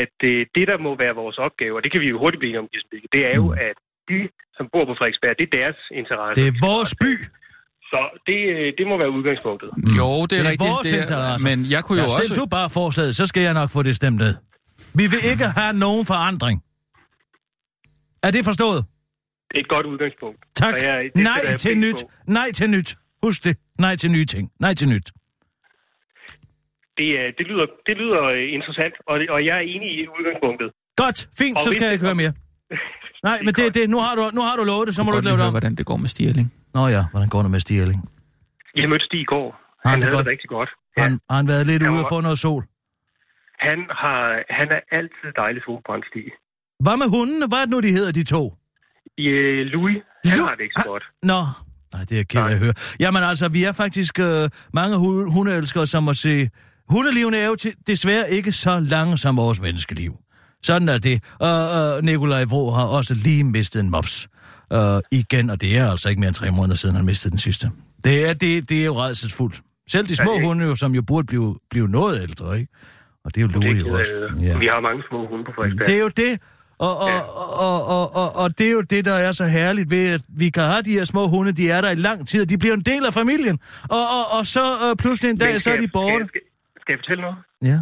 [0.01, 2.59] at øh, det, der må være vores opgave, og det kan vi jo hurtigt blive
[2.63, 2.67] om,
[3.15, 3.77] det er jo, at
[4.11, 4.19] de,
[4.57, 6.37] som bor på Frederiksberg, det er deres interesse.
[6.41, 7.13] Det er vores by.
[7.93, 9.69] Så det, øh, det må være udgangspunktet.
[10.01, 10.71] Jo, det er, Det er rigtigt.
[10.73, 11.43] vores interesse.
[11.49, 12.41] men jeg kunne jo Ja, stil også...
[12.41, 14.35] du bare forslaget, så skal jeg nok få det stemt ned.
[15.01, 16.57] Vi vil ikke have nogen forandring.
[18.27, 18.81] Er det forstået?
[19.51, 20.39] Det er et godt udgangspunkt.
[20.57, 20.75] Tak.
[20.83, 22.01] Jeg, det Nej til nyt.
[22.03, 22.11] på.
[22.39, 22.89] Nej til nyt.
[23.23, 23.57] Husk det.
[23.79, 24.45] Nej til nye ting.
[24.61, 25.07] Nej til nyt.
[26.99, 30.69] Det, øh, det, lyder, det lyder øh, interessant, og, og jeg er enig i udgangspunktet.
[31.03, 31.19] Godt.
[31.41, 32.33] Fint, Og så skal jeg ikke høre mere.
[33.29, 35.17] Nej, men det, det, nu, har du, nu har du lovet det, så må du
[35.17, 35.53] lige lave det om.
[35.57, 36.47] hvordan det går med Stirling.
[36.77, 38.01] Nå ja, hvordan går det med Stirling?
[38.81, 39.47] Jeg mødte Stig i går.
[39.53, 40.25] Har Han han det havde godt?
[40.27, 40.71] det rigtig godt.
[40.97, 42.63] Har han, har han været lidt Han ude og få noget sol?
[43.67, 44.19] Han, har,
[44.59, 46.27] han er altid dejlig solbrændt, Stig.
[46.85, 47.45] Hvad med hundene?
[47.51, 48.43] Hvad er det nu, de hedder, de to?
[49.21, 49.97] Øh, Louis,
[50.31, 51.05] han Lu- har det ikke så godt.
[51.33, 51.41] Nå,
[51.93, 52.75] nej, det er jeg ked af at høre.
[53.05, 54.45] Jamen altså, vi er faktisk øh,
[54.81, 56.35] mange hu- hundeelskere, som må se...
[56.91, 60.13] Hundelivene er jo til, desværre ikke så lange som vores menneskeliv.
[60.63, 61.23] Sådan er det.
[61.39, 64.29] Og øh, Nikolaj Vro har også lige mistet en mops.
[64.73, 67.39] Øh, igen, og det er altså ikke mere end tre måneder siden, han mistede den
[67.39, 67.71] sidste.
[68.05, 69.61] Det er, det, det er jo redselsfuldt.
[69.91, 72.73] Selv de små er- hunde, jo, som jo burde blive, blive noget ældre, ikke?
[73.25, 74.13] Og det er jo Louis jo også.
[74.15, 74.59] øh, Ja.
[74.59, 75.87] Vi har mange små hunde på Frederiksberg.
[75.87, 76.41] Det er jo det.
[76.79, 77.21] Og, og, Ja.
[77.21, 80.49] og, og, og, og det er jo det, der er så herligt ved, at vi
[80.51, 82.75] kan have de her små hunde, de er der i lang tid, og de bliver
[82.75, 83.59] en del af familien.
[83.89, 86.25] Og, og, og så øh, pludselig en dag, Men så er de borte.
[86.29, 86.41] Skal,
[86.89, 87.39] skal, jeg fortælle noget?
[87.71, 87.79] Ja.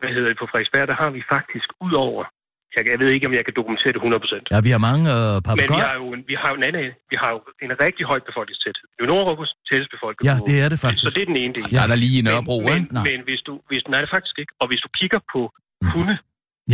[0.00, 0.38] Hvad hedder det?
[0.42, 2.22] På Frederiksberg, der har vi faktisk ud over...
[2.76, 4.54] Jeg, jeg ved ikke, om jeg kan dokumentere det 100%.
[4.54, 6.86] ja, vi har mange øh, Men vi har jo en, vi har jo en anden,
[7.12, 8.84] vi har jo en rigtig høj befolkningstæthed.
[8.92, 11.04] Det er jo Nordeuropas tættest befolkede Ja, det er det faktisk.
[11.06, 11.64] Så det er den ene del.
[11.74, 12.88] Jeg er der lige i Nørrebro, men, ikke?
[12.88, 13.04] men, Nej.
[13.10, 14.52] men hvis du, hvis, nej, det er faktisk ikke.
[14.62, 15.40] Og hvis du kigger på
[15.94, 16.16] hunde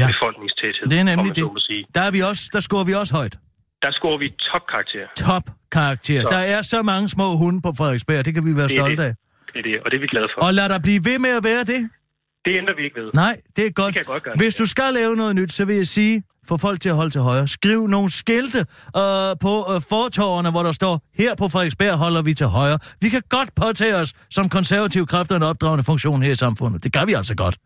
[0.01, 0.07] Ja.
[0.15, 1.45] befolkningstæthed, Det er nemlig det.
[1.69, 3.35] sige, Der, er vi også, der scorer vi også højt.
[3.85, 5.07] der scorer vi topkarakter.
[5.27, 6.21] Top karakter.
[6.25, 6.29] Så.
[6.37, 9.13] Der er så mange små hunde på Frederiksberg, det kan vi være er stolte af.
[9.57, 10.41] Det er det, og det er vi glade for.
[10.47, 11.81] Og lad der blive ved med at være det.
[12.45, 13.11] Det ændrer vi ikke ved.
[13.15, 13.93] Nej, det er godt.
[13.95, 14.35] kan jeg godt gøre.
[14.37, 17.11] Hvis du skal lave noget nyt, så vil jeg sige, få folk til at holde
[17.11, 17.49] til højre.
[17.49, 22.35] Skriv nogle skilte øh, på øh, fortorvene, hvor der står, her på Frederiksberg holder vi
[22.35, 22.79] til højre.
[23.01, 26.85] Vi kan godt påtage os som konservative kræfter en opdragende funktion her i samfundet.
[26.85, 27.57] Det gør vi altså godt.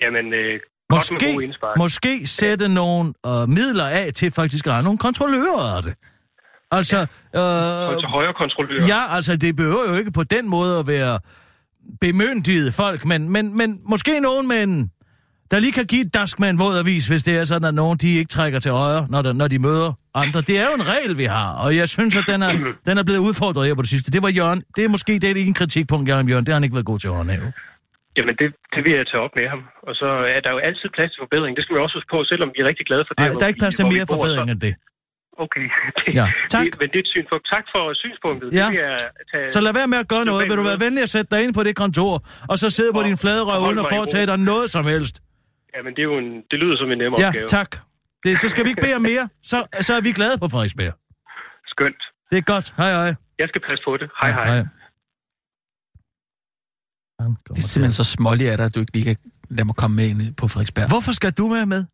[0.00, 1.76] Jamen, øh, godt Måske, indspark.
[1.78, 5.94] måske sætte nogle øh, midler af til faktisk at have nogle kontrollører af det.
[6.70, 6.98] Altså,
[7.34, 8.86] Og øh, til højre kontrollør.
[8.92, 11.18] Ja, altså det behøver jo ikke på den måde at være
[12.00, 14.90] bemyndigede folk, men, men, men måske nogen med en,
[15.50, 17.74] der lige kan give et dask med en våd avis, hvis det er sådan, at
[17.82, 19.90] nogen de ikke trækker til højre, når, der, når de møder
[20.22, 20.40] andre.
[20.40, 22.52] Det er jo en regel, vi har, og jeg synes, at den er,
[22.88, 24.08] den er blevet udfordret her på det sidste.
[24.16, 24.60] Det var Jørgen.
[24.76, 26.44] Det er måske det er ikke en kritikpunkt, Jørgen Jørgen.
[26.44, 27.48] Det har han ikke været god til at håndhæve.
[28.18, 29.60] Jamen, det, det vil jeg tage op med ham.
[29.88, 31.52] Og så er der jo altid plads til forbedring.
[31.56, 33.20] Det skal vi også huske på, selvom vi er rigtig glade for det.
[33.22, 34.74] Nej, der er ikke plads til mere forbedring Så, end det.
[35.44, 35.66] Okay.
[35.98, 36.64] Det, Ja, tak.
[36.64, 37.44] Det, men det er et synspunkt.
[37.54, 38.48] Tak for synspunktet.
[38.60, 38.66] Ja.
[38.72, 38.98] Det jeg
[39.32, 39.52] tage...
[39.56, 40.42] Så lad være med at gøre noget.
[40.48, 42.14] Vil du være venlig at sætte dig ind på det kontor,
[42.50, 45.16] og så sidde på din flade røv uden at foretage dig noget som helst?
[45.74, 47.46] Jamen, det, er jo en, det lyder som en nem Ja, opgave.
[47.58, 47.70] tak.
[48.24, 49.24] Det, så skal vi ikke bede om mere.
[49.50, 50.92] Så, så er vi glade på Frederiksberg.
[51.72, 52.02] Skønt.
[52.30, 52.66] Det er godt.
[52.80, 53.10] Hej, hej.
[53.42, 54.08] Jeg skal passe på det.
[54.20, 54.46] Hej, hej.
[57.18, 59.16] Kommer Det er simpelthen så småligt af dig, at du ikke lige kan
[59.50, 60.88] lade mig komme med ind på Frederiksberg.
[60.94, 61.84] Hvorfor skal du være med?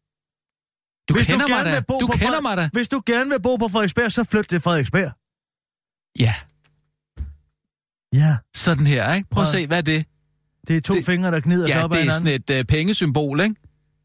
[1.09, 1.81] Du Hvis kender mig gerne da.
[1.89, 2.69] bo Du kender mig da.
[2.73, 5.13] Hvis du gerne vil bo på Frederiksberg, så flyt til Frederiksberg.
[6.19, 6.35] Ja,
[8.13, 9.29] Ja, sådan her, ikke?
[9.31, 9.59] Prøv at Ja.
[9.59, 10.05] se, hvad er det?
[10.69, 12.43] det er to Det- fingre, der gnider sig Ja, op ad det er hinanden.
[12.49, 13.55] sådan et uh, pengesymbol, ikke?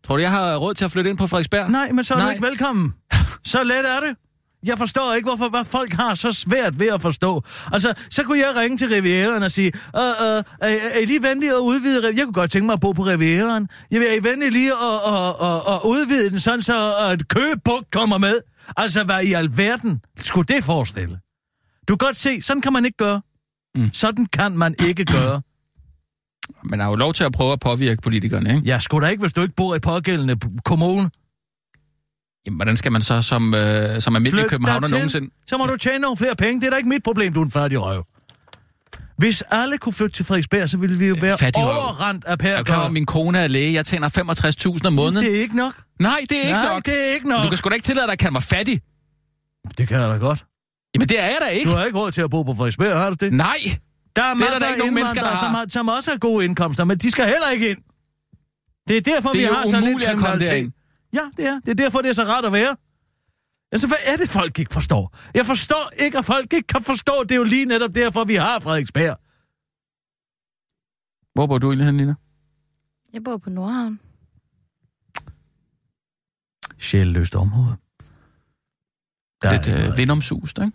[0.03, 1.71] Tror du, jeg har råd til at flytte ind på Frederiksberg?
[1.71, 2.31] Nej, men så er du Nej.
[2.31, 2.93] ikke velkommen.
[3.51, 4.15] Så let er det.
[4.65, 7.43] Jeg forstår ikke, hvorfor hvad folk har så svært ved at forstå.
[7.71, 11.23] Altså, så kunne jeg ringe til Rivieraen og sige, øh, øh, er, er I lige
[11.23, 13.67] venlige at udvide Jeg kunne godt tænke mig at bo på Rivieraen.
[13.91, 17.27] Jeg vil, er I venlige lige at, at, at, at udvide den, sådan så at
[17.27, 18.39] køgebugt kommer med?
[18.77, 21.19] Altså, hvad i alverden skulle det forestille?
[21.87, 23.21] Du kan godt se, sådan kan man ikke gøre.
[23.75, 23.89] Mm.
[23.93, 25.41] Sådan kan man ikke gøre.
[26.63, 28.61] Man har jo lov til at prøve at påvirke politikerne, ikke?
[28.65, 31.09] Ja, skulle da ikke, hvis du ikke bor i pågældende kommune.
[32.45, 35.29] Jamen, hvordan skal man så som, øh, som almindelig Flyt københavner dertil, nogensinde...
[35.47, 36.61] Så må du tjene nogle flere penge.
[36.61, 38.03] Det er da ikke mit problem, du er en fattig røv.
[39.17, 42.59] Hvis alle kunne flytte til Frederiksberg, så ville vi jo være fattig overrendt af Jeg
[42.59, 43.73] er klar min kone er læge.
[43.73, 44.09] Jeg tjener
[44.79, 45.25] 65.000 om måneden.
[45.25, 45.73] Det er ikke nok.
[45.99, 46.85] Nej, det er ikke Nej, nok.
[46.85, 47.43] det er ikke nok.
[47.43, 48.81] Du kan sgu da ikke tillade dig at kalde mig fattig.
[49.77, 50.45] Det kan jeg da godt.
[50.95, 51.71] Jamen, det er jeg da ikke.
[51.71, 53.33] Du har ikke råd til at bo på Frederiksberg, har du det?
[53.33, 53.55] Nej.
[54.15, 55.57] Der er der masser da af ikke nogen mennesker, der som, har.
[55.57, 57.77] har, som også har gode indkomster, men de skal heller ikke ind.
[58.87, 60.73] Det er derfor, Det vi er jo har så lidt umuligt at komme kriminalitet.
[61.13, 61.59] Ja, det er.
[61.59, 62.75] Det er derfor, det er så rart at være.
[63.71, 65.15] Altså, hvad er det, folk ikke forstår?
[65.33, 67.23] Jeg forstår ikke, at folk ikke kan forstå.
[67.23, 69.17] Det er jo lige netop derfor, vi har Frederiksberg.
[71.33, 72.15] Hvor bor du egentlig hen, Lina?
[73.13, 73.99] Jeg bor på Nordhavn.
[76.77, 77.77] Sjælløst område.
[79.41, 80.71] Der Lidt er øh, vindomsust, ikke?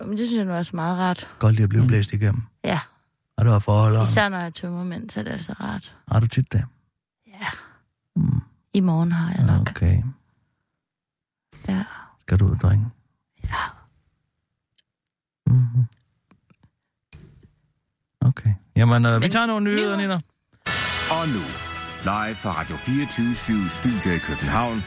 [0.00, 1.28] Jo, men det synes jeg nu også er meget rart.
[1.38, 2.42] Godt lige at blive blæst igennem.
[2.64, 2.80] Ja,
[3.36, 5.96] Og du har forhold især når jeg tømmer mænd, så er det altså rart.
[6.08, 6.64] Har du tit det?
[7.26, 7.46] Ja.
[8.16, 8.40] Mm.
[8.74, 9.70] I morgen har jeg nok.
[9.70, 10.02] Okay.
[11.68, 11.84] Ja.
[12.20, 12.84] Skal du ud drikke?
[13.44, 13.64] Ja.
[15.46, 15.84] Mm-hmm.
[18.20, 18.54] Okay.
[18.76, 19.96] Jamen, øh, vi Men- tager nogle nyheder.
[19.96, 20.14] Nina.
[21.10, 21.40] Og nu,
[22.04, 24.82] live fra Radio 24 Studio i København.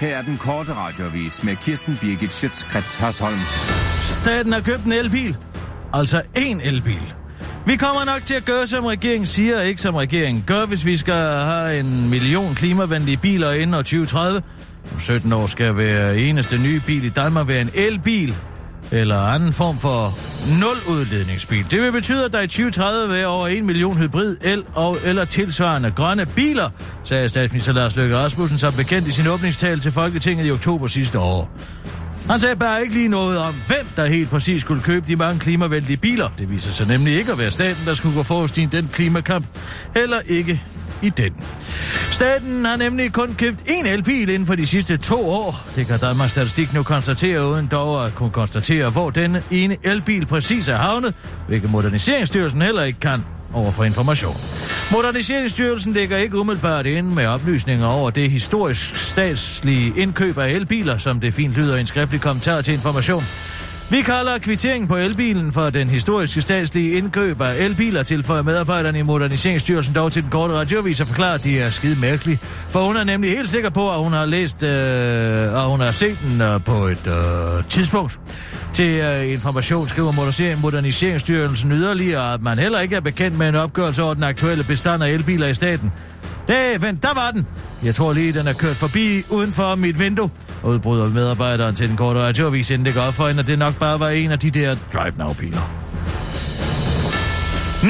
[0.00, 3.38] Her er den korte radiovis med Kirsten Birgit Schøtzgrads Hasholm.
[4.00, 5.36] Staten har købt en elbil.
[5.92, 7.14] Altså en elbil.
[7.66, 10.86] Vi kommer nok til at gøre, som regeringen siger, og ikke som regeringen gør, hvis
[10.86, 14.42] vi skal have en million klimavenlige biler inden år 2030.
[14.92, 18.34] Om 17 år skal være eneste nye bil i Danmark være en elbil,
[18.90, 20.18] eller anden form for
[20.60, 21.70] nuludledningsbil.
[21.70, 24.98] Det vil betyde, at der i 2030 vil være over 1 million hybrid, el og
[25.04, 26.70] eller tilsvarende grønne biler,
[27.04, 31.18] sagde statsminister Lars Løkke Rasmussen som bekendt i sin åbningstale til Folketinget i oktober sidste
[31.18, 31.50] år.
[32.30, 35.40] Han sagde bare ikke lige noget om, hvem der helt præcis skulle købe de mange
[35.40, 36.28] klimavenlige biler.
[36.38, 39.46] Det viser sig nemlig ikke at være staten, der skulle gå forrest i den klimakamp.
[39.94, 40.62] Heller ikke
[41.02, 41.32] i den.
[42.10, 45.66] Staten har nemlig kun købt én elbil inden for de sidste to år.
[45.76, 50.26] Det kan Danmarks Statistik nu konstatere, uden dog at kunne konstatere, hvor denne ene elbil
[50.26, 51.14] præcis er havnet,
[51.48, 54.36] hvilket Moderniseringsstyrelsen heller ikke kan overfor information.
[54.92, 61.20] Moderniseringsstyrelsen ligger ikke umiddelbart inde med oplysninger over det historisk statslige indkøb af elbiler, som
[61.20, 63.24] det fint lyder i en skriftlig kommentar til information.
[63.90, 69.02] Vi kalder kvitteringen på elbilen for den historiske statslige indkøb af elbiler, tilføjer medarbejderne i
[69.02, 72.38] Moderniseringsstyrelsen dog til den korte radiovis og forklarer, at de er skide mærkelige.
[72.42, 75.90] For hun er nemlig helt sikker på, at hun har læst, øh, og hun har
[75.90, 78.20] set den øh, på et øh, tidspunkt.
[78.72, 84.02] Til øh, information skriver Moderniseringsstyrelsen yderligere, at man heller ikke er bekendt med en opgørelse
[84.02, 85.92] over den aktuelle bestand af elbiler i staten.
[86.48, 87.46] Det, vent, der var den.
[87.82, 90.30] Jeg tror lige, den er kørt forbi uden for mit vindue.
[90.64, 94.00] Udbryder medarbejderen til den korte radioavis, inden det går for hende, at det nok bare
[94.00, 95.60] var en af de der Drive Now-biler.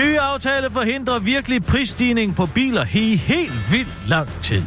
[0.03, 4.63] Nye aftale forhindrer virkelig prisstigning på biler i helt vildt lang tid.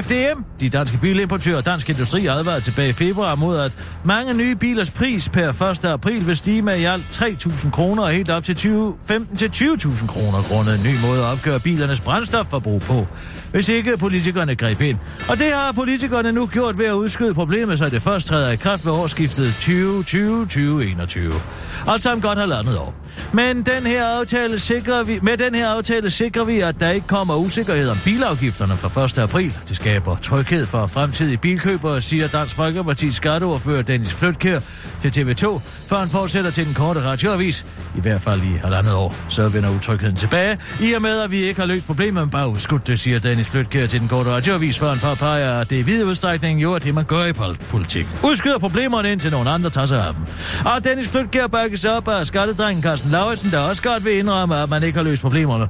[0.00, 3.72] FDM, de danske bilimportører og Dansk Industri advarede tilbage i februar mod, at
[4.04, 5.84] mange nye bilers pris per 1.
[5.84, 10.48] april vil stige med i alt 3.000 kroner og helt op til 20, 15-20.000 kroner
[10.48, 13.06] grundet en ny måde at opgøre bilernes brændstofforbrug på,
[13.50, 14.98] hvis ikke politikerne greb ind.
[15.28, 18.56] Og det har politikerne nu gjort ved at udskyde problemet, så det først træder i
[18.56, 21.20] kraft ved årsskiftet 2020-2021.
[21.86, 22.94] Altså om godt halvandet år.
[23.32, 27.06] Men den her aftale sikrer vi, med den her aftale sikrer vi, at der ikke
[27.06, 29.18] kommer usikkerhed om bilafgifterne fra 1.
[29.18, 29.58] april.
[29.68, 34.60] Det skaber tryghed for fremtidige bilkøbere, siger Dansk Folkeparti's skatteordfører Dennis Flytkær
[35.00, 37.66] til TV2, før han fortsætter til den korte radioavis.
[37.96, 40.58] I hvert fald i halvandet år, så vender utrygheden tilbage.
[40.80, 43.50] I og med, at vi ikke har løst problemet, men bare udskudt det, siger Dennis
[43.50, 46.78] Flytkær til den korte radioavis, før han påpeger, at det i vid udstrækning jo er
[46.78, 47.32] det, man gør i
[47.70, 48.06] politik.
[48.24, 50.22] Udskyder problemerne indtil nogen andre tager sig af dem.
[50.64, 54.68] Og Dennis Flytkær bakkes op af skattedrengen Carsten Lauritsen, der også godt vil indrømme, at
[54.68, 55.68] man ikke har løst problemerne.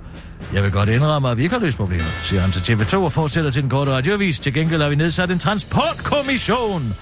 [0.55, 3.13] Jeg vil godt indrømme, at vi ikke har løst problemer, siger han til TV2 og
[3.13, 4.41] fortsætter til den korte radiovis.
[4.41, 6.95] Til gengæld har vi nedsat en transportkommission,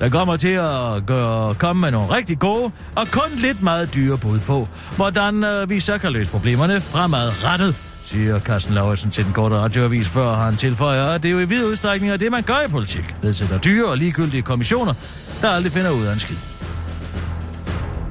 [0.00, 4.18] der kommer til at gøre, komme med nogle rigtig gode og kun lidt meget dyre
[4.18, 7.76] bud på, hvordan øh, vi så kan løse problemerne fremadrettet
[8.08, 11.44] siger Carsten Lauritsen til den korte radioavis, før han tilføjer, at det er jo i
[11.44, 13.14] vid udstrækning af det, man gør i politik.
[13.22, 14.94] Nedsætter dyre og ligegyldige kommissioner,
[15.42, 16.36] der aldrig finder ud af en skid.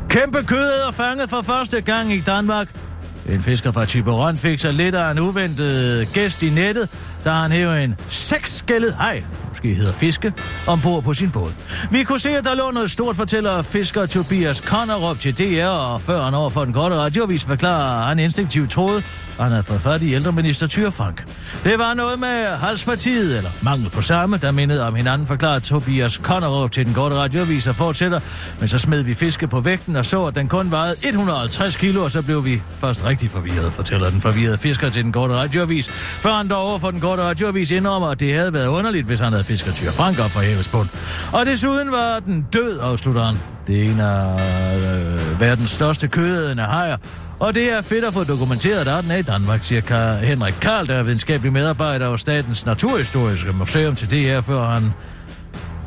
[0.10, 2.87] Kæmpe kød er fanget for første gang i Danmark.
[3.30, 6.90] En fisker fra Tiberon fik sig lidt af en uventet gæst i nettet,
[7.28, 10.34] da han hæver en seksskældet hej, måske hedder fiske,
[10.68, 11.52] ombord på sin båd.
[11.92, 16.02] Vi kunne se, at der lå noget stort, fortæller fisker Tobias Connerup til DR, og
[16.02, 18.98] før han over for den korte radiovis forklarer, at han instinktivt troede,
[19.38, 21.26] at han havde fået fat i ældreminister Tyre Frank.
[21.64, 26.14] Det var noget med halspartiet, eller mangel på samme, der mindede om hinanden, forklarer Tobias
[26.14, 28.20] Connerup til den korte radiovis og fortsætter.
[28.60, 32.04] Men så smed vi fiske på vægten og så, at den kun vejede 150 kilo,
[32.04, 35.90] og så blev vi først rigtig forvirret, fortæller den forvirrede fisker til den korte radiovis.
[35.90, 39.20] Før han dog over for den korte radiovis indrømmer, at det havde været underligt, hvis
[39.20, 40.90] han havde fisket Tyr Frank op fra havets bund.
[41.34, 43.36] Og desuden var den død, afslutter han.
[43.68, 44.40] Det er en af
[44.76, 46.98] øh, verdens største kødædende hajer,
[47.40, 50.88] og det er fedt at få dokumenteret, at den er i Danmark, siger Henrik Karl,
[50.88, 54.94] der er videnskabelig medarbejder hos Statens Naturhistoriske Museum til DR, før han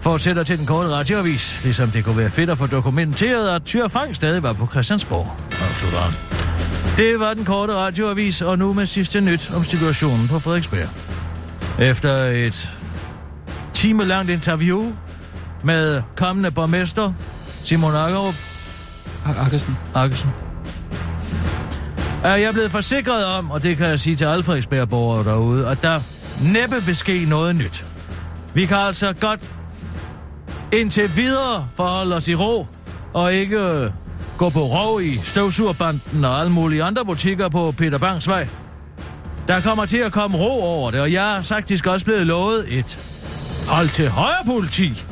[0.01, 3.89] fortsætter til den korte radioavis, ligesom det kunne være fedt at få dokumenteret, at Tyr
[3.89, 6.13] Frank stadig var på Christiansborg, afslutter han.
[6.97, 10.89] Det var den korte radioavis, og nu med sidste nyt om situationen på Frederiksberg.
[11.79, 12.71] Efter et
[13.75, 14.93] timelangt interview
[15.65, 17.13] med kommende borgmester
[17.65, 18.35] Simon Akkerup
[19.25, 19.77] Akkersen.
[19.95, 20.31] Akkesen,
[22.25, 25.83] er jeg blevet forsikret om, og det kan jeg sige til alle Frederiksberg-borgere derude, at
[25.83, 26.01] der
[26.53, 27.85] næppe vil ske noget nyt.
[28.55, 29.51] Vi kan altså godt
[30.73, 32.67] indtil videre forholde os i ro,
[33.15, 33.91] og ikke øh,
[34.39, 38.49] gå på rov i støvsugerbanden og alle mulige andre butikker på Peter Bangs vej.
[39.51, 42.79] Der kommer til at komme ro over det, og jeg er faktisk også blevet lovet
[42.79, 42.99] et
[43.69, 45.03] hold til højre politi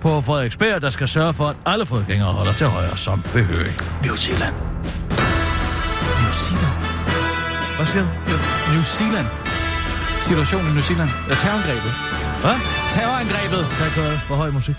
[0.00, 3.74] på Frederiksberg, der skal sørge for, at alle fodgængere holder til højre som behørig.
[4.04, 4.54] New Zealand.
[6.22, 6.76] New Zealand.
[7.76, 8.72] Hvad siger du?
[8.74, 9.26] New Zealand.
[10.20, 11.10] Situationen i New Zealand.
[11.28, 11.92] Ja, terrorangrebet.
[12.44, 12.56] Hvad?
[12.90, 13.62] Terrorangrebet.
[13.94, 14.74] Kan jeg for høj musik?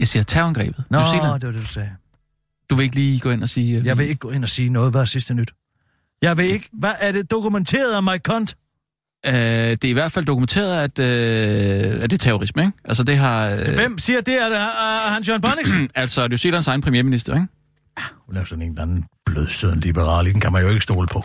[0.00, 0.84] Jeg siger terrorangrebet.
[0.90, 1.40] Nå, New Zealand.
[1.40, 1.90] det var det, du sagde.
[2.70, 3.78] Du vil ikke lige gå ind og sige...
[3.78, 4.90] øh, Jeg vil ikke gå ind og sige noget.
[4.90, 5.50] Hvad er sidste nyt?
[6.22, 6.68] Jeg vil ikke...
[6.72, 8.56] Hvad er det dokumenteret af Mike Kont?
[9.26, 12.72] Øh, det er i hvert fald dokumenteret, at, øh, at det er terrorisme, ikke?
[12.84, 13.50] Altså, det har...
[13.50, 14.42] Øh, Hvem siger det?
[14.42, 15.90] Er det uh, Hans Jørgen Bonniksen?
[15.94, 17.46] altså, New Zealands egen premierminister, ikke?
[18.26, 20.24] Hun er sådan en eller anden blødsøden liberal.
[20.24, 21.24] Den kan man jo ikke stole på.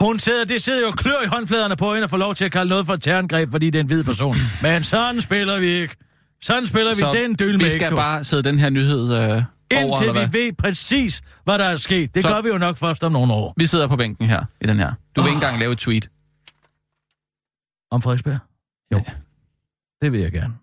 [0.00, 2.52] Hun sidder, det sidder jo klør i håndfladerne på hende og får lov til at
[2.52, 4.36] kalde noget for et terrorangreb, fordi det er en hvid person.
[4.62, 5.96] Men sådan spiller vi ikke.
[6.42, 7.00] Sådan spiller vi.
[7.00, 9.42] Så det er en dyl med vi skal ikke, bare sidde den her nyhed øh,
[9.70, 10.26] Indtil hvad?
[10.28, 12.14] vi ved præcis, hvad der er sket.
[12.14, 13.54] Det Så- gør vi jo nok først om nogle år.
[13.56, 14.92] Vi sidder på bænken her, i den her.
[15.16, 16.08] Du vil ikke engang lave et tweet.
[17.90, 18.38] Om Frederiksberg?
[18.92, 19.00] Jo.
[20.02, 20.54] Det vil jeg gerne.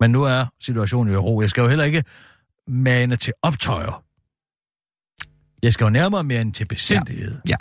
[0.00, 1.40] Men nu er situationen jo i ro.
[1.40, 2.04] Jeg skal jo heller ikke
[2.68, 4.02] mane til optøjer.
[5.62, 7.38] Jeg skal jo nærmere mere end til besindighed.
[7.48, 7.56] Ja.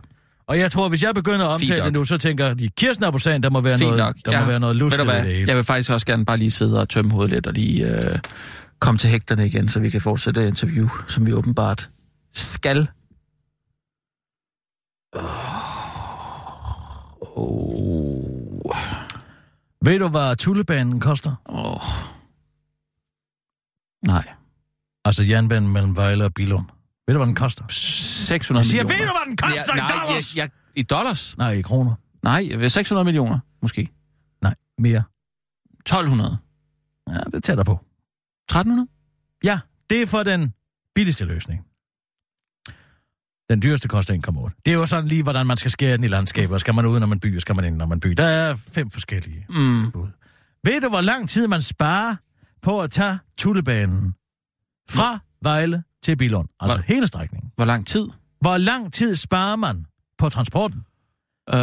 [0.48, 3.12] Og jeg tror, hvis jeg begynder at omtale det nu, så tænker de, Kirsten er
[3.12, 4.16] der må være Fint noget, nok.
[4.26, 5.16] der må være noget lustigt hvad?
[5.24, 5.48] det hele.
[5.48, 8.20] Jeg vil faktisk også gerne bare lige sidde og tømme hovedet lidt og lige øh,
[8.82, 11.90] komme til hægterne igen, så vi kan fortsætte interview, som vi åbenbart
[12.34, 12.88] skal.
[17.22, 18.72] Oh.
[19.86, 21.36] Ved du, hvad tullebanen koster?
[21.46, 21.82] Oh.
[24.06, 24.34] Nej.
[25.06, 26.66] Altså jernbanen mellem Vejle og Bilund.
[27.08, 27.66] Ved du, hvad den koster?
[27.70, 29.04] 600 Jeg siger, millioner.
[29.04, 30.36] ved du, hvad den koster ja, i nej, dollars?
[30.36, 31.38] Jeg, jeg, I dollars?
[31.38, 31.94] Nej, i kroner.
[32.24, 33.90] Nej, ved 600 millioner, måske.
[34.42, 35.04] Nej, mere.
[35.80, 36.38] 1200.
[37.10, 37.80] Ja, det tætter på.
[38.52, 38.88] 1300?
[39.44, 40.54] Ja, det er for den
[40.96, 41.66] billigste løsning.
[43.50, 44.14] Den dyreste koster
[44.50, 44.62] 1,8.
[44.66, 46.58] Det er jo sådan lige, hvordan man skal skære den i landskaber.
[46.58, 48.16] Skal man ud, når man bygger, skal man ind, når man bygger.
[48.16, 49.92] Der er fem forskellige Mm.
[49.92, 50.08] bud.
[50.64, 52.16] Ved du, hvor lang tid man sparer
[52.62, 54.14] på at tage tullebanen
[54.90, 56.48] fra Vejle til Bilund?
[56.60, 57.52] Altså Hvor- hele strækningen.
[57.56, 58.08] Hvor lang tid?
[58.42, 59.86] Hvor lang tid sparer man
[60.18, 60.78] på transporten?
[61.50, 61.56] Øh,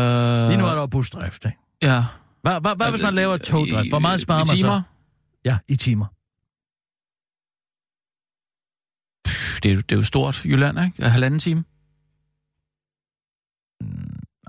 [0.49, 1.59] Lige nu er der jo busdrift, ikke?
[1.83, 2.05] Ja.
[2.43, 3.89] Hvad, hvad, hvad hvis man laver togdrift?
[3.89, 4.81] Hvor meget sparer I man timer?
[4.81, 4.83] så?
[5.45, 6.07] Ja, i timer.
[9.63, 11.09] Det er, jo- det er jo stort, Jylland, ikke?
[11.09, 11.65] Halvanden time?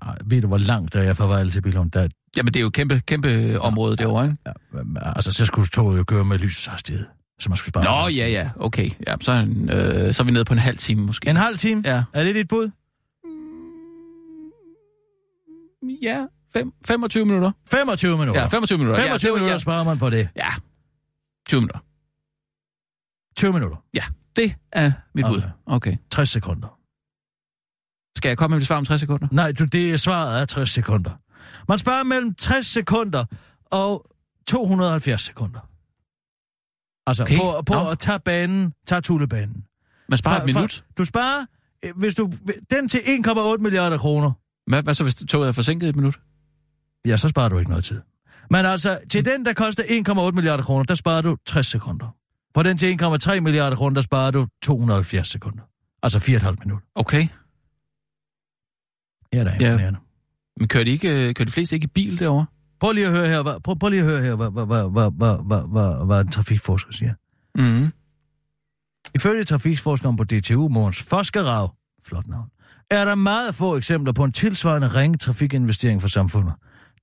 [0.01, 1.91] Ej, ved du, hvor langt der er fra Vejle til Bilund?
[1.91, 2.07] Der,
[2.37, 4.37] Jamen, det er jo et kæmpe, kæmpe område derovre, ikke?
[4.45, 4.51] ja,
[5.15, 7.05] altså, så skulle toget jo køre med lysets hastighed.
[7.39, 8.03] Så man skulle spare.
[8.03, 8.89] Nå, ja, ja, okay.
[9.07, 11.29] Ja, så, er en, øh, så er vi nede på en halv time, måske.
[11.29, 11.81] En halv time?
[11.85, 12.03] Ja.
[12.13, 12.69] Er det dit bud?
[16.01, 17.51] Ja, fem, 25 minutter.
[17.71, 18.41] 25 minutter.
[18.41, 19.01] Ja, 25 minutter.
[19.01, 20.29] 25 ja, minutter ja, sparer man på det.
[20.35, 20.47] Ja,
[21.49, 21.79] 20 minutter.
[23.35, 23.83] 20 minutter.
[23.93, 24.03] Ja,
[24.35, 25.37] det er mit bud.
[25.65, 25.91] Okay.
[25.91, 25.97] Okay.
[26.11, 26.67] 60 sekunder.
[28.17, 29.27] Skal jeg komme med et svar om 60 sekunder?
[29.31, 31.11] Nej, du, det er svaret er 60 sekunder.
[31.67, 33.25] Man sparer mellem 60 sekunder
[33.65, 34.05] og
[34.47, 35.59] 270 sekunder.
[37.09, 37.37] Altså, Okay.
[37.37, 39.65] på, på at tage banen, tage tullebanen.
[40.09, 40.83] Man sparer et For- for- minut.
[40.97, 41.45] Du sparer,
[41.85, 42.31] øh, hvis du,
[42.71, 44.31] den til 1,8 milliarder kroner.
[44.67, 46.19] Hvad, hvad så, hvis toget er forsinket et minut?
[47.05, 48.01] Ja, så sparer du ikke noget tid.
[48.49, 52.15] Men altså, til den, der koster 1,8 milliarder kroner, der sparer du 60 sekunder.
[52.53, 55.63] På den til 1,3 milliarder kroner, der sparer du 270 sekunder.
[56.03, 56.87] Altså 4,5 minutter.
[56.95, 57.27] Okay.
[59.33, 59.71] Ja, det er Ja.
[59.71, 59.99] imponerende.
[60.59, 62.45] Men kører de, ikke, øh, kører de fleste ikke i bil derovre?
[62.79, 64.89] Prøv lige at høre her, hvad, prøv, prøv lige at høre her, hvad, hvad, hvad,
[64.91, 67.13] hvad, hvad, hvad, hvad, hvad en trafikforsker siger.
[67.55, 67.91] Mm.
[69.15, 72.49] Ifølge trafikforskeren på DTU, Måns Forskerrav, flot navn,
[72.91, 76.53] er der meget få eksempler på en tilsvarende ringe trafikinvestering for samfundet.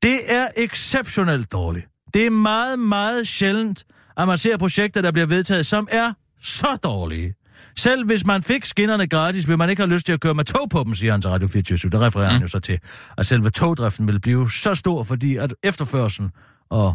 [0.03, 1.87] Det er exceptionelt dårligt.
[2.15, 3.85] Det er meget, meget sjældent,
[4.17, 7.35] at man ser projekter, der bliver vedtaget, som er så dårlige.
[7.79, 10.45] Selv hvis man fik skinnerne gratis, vil man ikke have lyst til at køre med
[10.45, 12.33] tog på dem, siger han til Radio 24 Der refererer mm.
[12.33, 12.79] han jo så til,
[13.19, 16.31] at selve togdriften vil blive så stor, fordi at efterførselen
[16.71, 16.95] og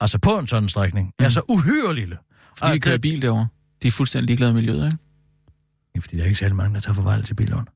[0.00, 2.18] altså på en sådan strækning, er så uhyre lille.
[2.58, 3.48] Fordi de kører øh, bil derovre.
[3.82, 4.98] De er fuldstændig ligeglade med miljøet, ikke?
[5.94, 7.66] Ja, fordi der er ikke særlig mange, der tager farvel til Billund.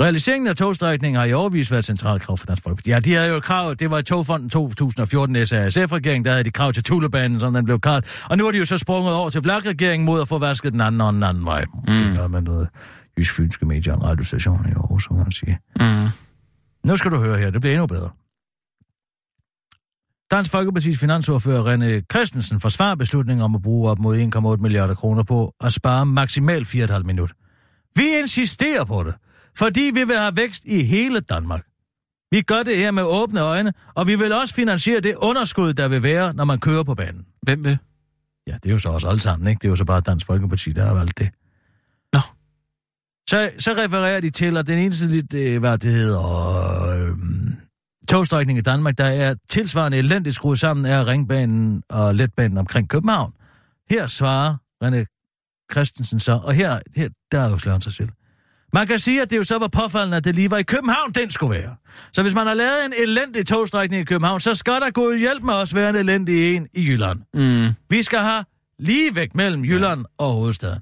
[0.00, 2.90] Realiseringen af togstrækningen har i overvis været et centralt krav for Dansk Folkeparti.
[2.90, 6.72] Ja, de havde jo krav, det var i Togfonden 2014 SASF-regering, der havde de krav
[6.72, 8.24] til Tulebanen, som den blev kaldt.
[8.30, 10.80] Og nu er de jo så sprunget over til Vlak-regeringen mod at få vasket den
[10.80, 11.64] anden og den anden vej.
[11.74, 12.12] Måske mm.
[12.12, 12.68] noget med noget
[13.18, 15.58] jysk-fynske medier og en radiostation i Aarhus, kan man sige.
[15.80, 16.08] Mm.
[16.88, 18.10] Nu skal du høre her, det bliver endnu bedre.
[20.30, 24.18] Dansk Folkepartis finansordfører René Christensen forsvarer beslutningen om at bruge op mod
[24.56, 27.32] 1,8 milliarder kroner på at spare maksimalt 4,5 minut.
[27.96, 29.14] Vi insisterer på det,
[29.58, 31.66] fordi vi vil have vækst i hele Danmark.
[32.30, 35.88] Vi gør det her med åbne øjne, og vi vil også finansiere det underskud, der
[35.88, 37.26] vil være, når man kører på banen.
[37.42, 37.78] Hvem vil?
[38.46, 39.58] Ja, det er jo så også alle sammen, ikke?
[39.58, 41.30] Det er jo så bare Dansk Folkeparti, der har valgt det.
[42.12, 42.20] Nå.
[43.30, 46.20] Så, så refererer de til, at den eneste lidt, øh, hvad det hedder,
[46.88, 47.16] øh,
[48.08, 53.32] togstrækning i Danmark, der er tilsvarende elendigt skruet sammen, er ringbanen og letbanen omkring København.
[53.90, 55.04] Her svarer René
[55.72, 58.08] Christensen så, og her, her der er jo slået sig selv.
[58.74, 61.10] Man kan sige, at det jo så var påfaldende, at det lige var i København,
[61.12, 61.76] den skulle være.
[62.12, 65.42] Så hvis man har lavet en elendig togstrækning i København, så skal der gå hjælp
[65.42, 67.18] med os være en elendig en i Jylland.
[67.34, 67.68] Mm.
[67.90, 68.44] Vi skal have
[68.78, 70.24] lige væk mellem Jylland ja.
[70.24, 70.78] og hovedstaden.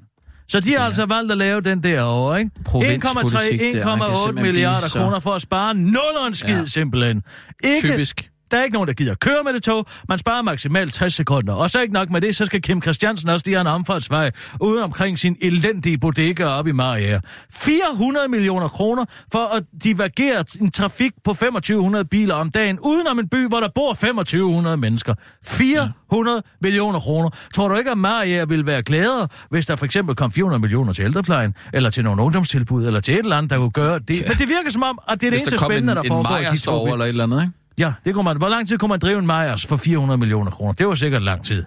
[0.49, 0.85] Så de har ja.
[0.85, 2.51] altså valgt at lave den derovre, ikke?
[2.59, 6.15] 1,3, Provinspolitik der, man kan 1,8 simpelthen milliarder blive så- kroner for at spare nul
[6.23, 6.57] og en skid.
[6.59, 6.65] Ja.
[6.65, 7.23] simpelthen.
[7.65, 8.31] Ikke, Typisk.
[8.53, 9.87] Der er ikke nogen, der gider køre med det tog.
[10.09, 11.55] Man sparer maksimalt 60 sekunder.
[11.55, 14.31] Og så ikke nok med det, så skal Kim Christiansen også lige have en omfartsvej
[14.61, 17.21] ude omkring sin elendige bodega op i Mariager.
[17.51, 23.19] 400 millioner kroner for at divergere en trafik på 2500 biler om dagen, uden om
[23.19, 25.15] en by, hvor der bor 2500 mennesker.
[25.47, 26.41] 400 ja.
[26.61, 27.31] millioner kroner.
[27.55, 30.93] Tror du ikke, at Mariager ville være gladere, hvis der for eksempel kom 400 millioner
[30.93, 34.21] til ældreplejen, eller til nogle ungdomstilbud, eller til et eller andet, der kunne gøre det?
[34.21, 34.29] Ja.
[34.29, 36.39] Men det virker som om, at det er det eneste spændende, en, der en foregår
[36.39, 37.62] i de to over eller et eller andet, ikke?
[37.79, 38.37] Ja, det kunne man.
[38.37, 40.73] Hvor lang tid kunne man drive en Majers for 400 millioner kroner?
[40.73, 41.65] Det var sikkert lang tid.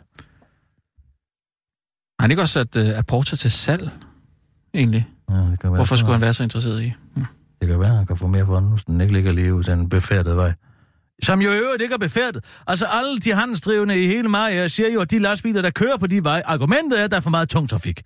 [2.20, 3.90] Har han ikke også sat uh, Aporta til salg,
[4.74, 5.08] egentlig?
[5.30, 6.94] Ja, det kan være, Hvorfor skulle han være så interesseret i?
[7.16, 7.26] Hm.
[7.62, 9.64] Det kan være, han kan få mere for den, hvis den ikke ligger lige ud
[9.64, 10.54] den befærdede vej.
[11.24, 12.44] Som jo i øvrigt ikke er befærdet.
[12.68, 16.08] Altså alle de handelsdrivende i hele Maja siger jo, at de lastbiler, der kører på
[16.08, 18.02] de veje, argumentet er, at der er for meget tung trafik.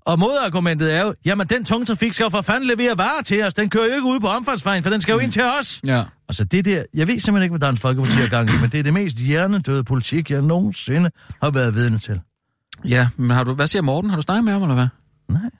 [0.00, 3.44] Og modargumentet er jo, jamen den tung trafik skal jo for fanden levere varer til
[3.44, 3.54] os.
[3.54, 5.80] Den kører jo ikke ud på omfartsvejen, for den skal jo ind til os.
[5.86, 6.04] Ja.
[6.28, 8.78] Altså det der, jeg ved simpelthen ikke, hvad Dansk Folkeparti er gang i, men det
[8.78, 11.10] er det mest hjernedøde politik, jeg nogensinde
[11.42, 12.20] har været vidne til.
[12.84, 14.10] Ja, men har du, hvad siger Morten?
[14.10, 14.88] Har du snakket med ham, eller hvad?
[15.28, 15.50] Nej.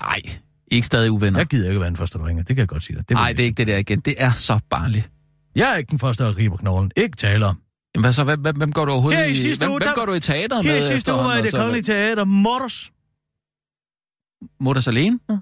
[0.00, 0.20] Nej,
[0.68, 1.38] ikke stadig uvenner.
[1.38, 2.42] Jeg gider ikke være den første, ringer.
[2.42, 3.04] Det kan jeg godt sige dig.
[3.10, 4.00] Nej, jeg det er ikke det der igen.
[4.00, 5.10] Det er så barnligt.
[5.54, 6.90] Jeg er ikke den første, der griber knoglen.
[6.96, 7.60] Ikke tale om.
[7.94, 8.24] Jamen, hvad så?
[8.24, 10.06] Hvem, hvem, hvem går du overhovedet Her i i, sidste hvem, uge, hvem der- går
[10.06, 10.72] du i teateret med?
[10.72, 12.90] Her i sidste uge var i det og så- kongelige teater Morders.
[14.60, 15.18] Mutters alene?
[15.30, 15.38] Ja.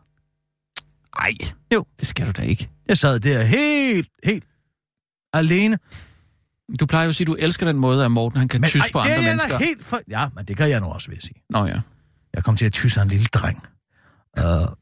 [1.18, 1.32] Ej,
[1.74, 1.84] Jo.
[2.00, 2.70] det skal du da ikke.
[2.88, 4.44] Jeg sad der helt, helt
[5.32, 5.78] alene.
[6.80, 8.92] Du plejer jo at sige, at du elsker den måde, at Morten han kan tysse
[8.92, 9.58] på det andre jeg mennesker.
[9.58, 10.00] helt for...
[10.08, 11.42] Ja, men det kan jeg nu også, vil jeg sige.
[11.50, 11.80] Nå ja.
[12.34, 13.66] Jeg kom til at tysse en lille dreng.
[14.36, 14.78] Og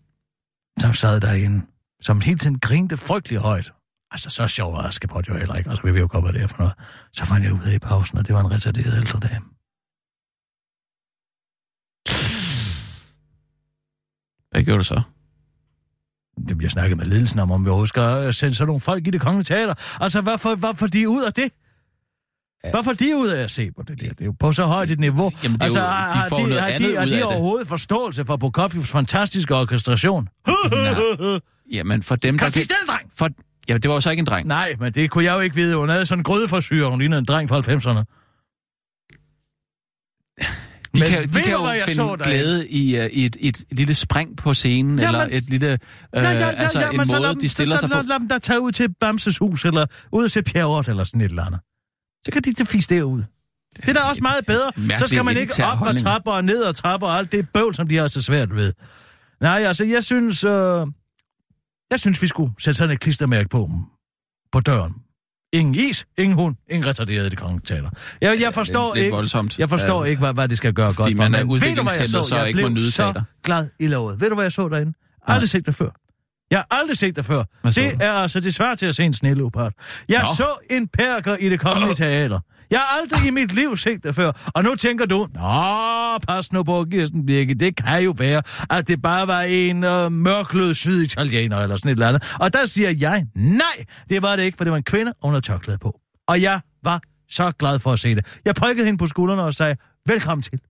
[0.81, 1.67] så sad der en,
[2.01, 3.73] som hele tiden grinte frygtelig højt.
[4.11, 5.71] Altså, så sjov var Askepot jo heller ikke.
[5.71, 6.75] Altså, vi ved jo godt, hvad det er for noget.
[7.13, 9.45] Så fandt jeg ud af i pausen, og det var en retarderet ældre dame.
[14.51, 15.01] Hvad gjorde du så?
[16.49, 19.07] Det bliver snakket med ledelsen om, om vi overhovedet skal øh, sende sådan nogle folk
[19.07, 19.75] i det kongelige teater.
[20.01, 21.49] Altså, hvorfor, hvorfor de er ud af det?
[22.65, 22.71] Ja.
[22.71, 24.09] Hvorfor de er ude af at se på det der?
[24.09, 25.33] Det er jo på så højt et niveau.
[25.43, 27.01] Jamen, det er altså, jo- de har, får de, noget har, de, har ud de
[27.01, 27.23] af det.
[27.25, 30.29] overhovedet forståelse for Prokofievs fantastiske orkestration?
[31.77, 32.75] Jamen, for dem, Kan der...
[32.87, 33.11] dreng?
[33.15, 33.29] For...
[33.71, 34.47] Jamen, det var jo så ikke en dreng.
[34.47, 35.77] Nej, men det kunne jeg jo ikke vide.
[35.77, 36.91] Hun havde sådan en grødeforsyre.
[36.91, 38.05] Hun lignede en dreng fra 90'erne.
[40.95, 43.37] De Men kan, de kan hvad jo jeg finde så glæde i, uh, i et,
[43.41, 45.79] et lille spring på scenen, Jamen- eller et lille...
[46.17, 46.25] Uh,
[46.61, 48.03] altså en men så lad måde, dem- de stiller så, sig så, på.
[48.03, 51.21] Lad, dem da tage ud til Bamses hus, eller ud og se Pjerrot, eller sådan
[51.21, 51.61] et eller andet.
[52.27, 53.23] Så kan de da fisk derud.
[53.77, 54.99] Det er da også meget bedre.
[54.99, 56.07] Så skal man ikke op og holdning.
[56.07, 58.73] trapper og ned og trapper og alt det bøvl, som de har så svært ved.
[59.41, 60.45] Nej, altså, jeg synes...
[60.45, 60.87] Øh,
[61.91, 63.71] jeg synes, vi skulle sætte sådan et klistermærke på,
[64.53, 64.95] på døren.
[65.53, 67.91] Ingen is, ingen hund, ingen retarderet i det kongelige teater.
[68.21, 69.59] Jeg, jeg forstår lidt ikke, voldsomt.
[69.59, 70.11] jeg forstår Ja.
[70.11, 71.17] ikke, hvad, hvad det skal gøre godt for.
[71.23, 74.21] man er du, hvad jeg så Jeg ikke må blev nyde så glad i lovet.
[74.21, 74.93] Ved du, hvad jeg så derinde?
[75.27, 75.91] Aldrig set det før.
[76.51, 77.45] Jeg har aldrig set det før.
[77.65, 79.73] Det er altså det svært til at se en sneleopard.
[80.09, 80.27] Jeg Nå.
[80.37, 82.41] så en perker i det kongelige teater.
[82.71, 84.51] Jeg har aldrig i mit liv set det før.
[84.55, 87.55] Og nu tænker du, Nå, pas nu på, Kirsten Birke.
[87.55, 91.93] Det kan jo være, at det bare var en øh, mørklød syditaliener eller sådan et
[91.93, 92.35] eller andet.
[92.41, 95.41] Og der siger jeg, nej, det var det ikke, for det var en kvinde, havde
[95.41, 96.01] tørklæde på.
[96.29, 98.39] Og jeg var så glad for at se det.
[98.45, 99.77] Jeg prikkede hende på skuldrene og sagde,
[100.07, 100.61] velkommen til.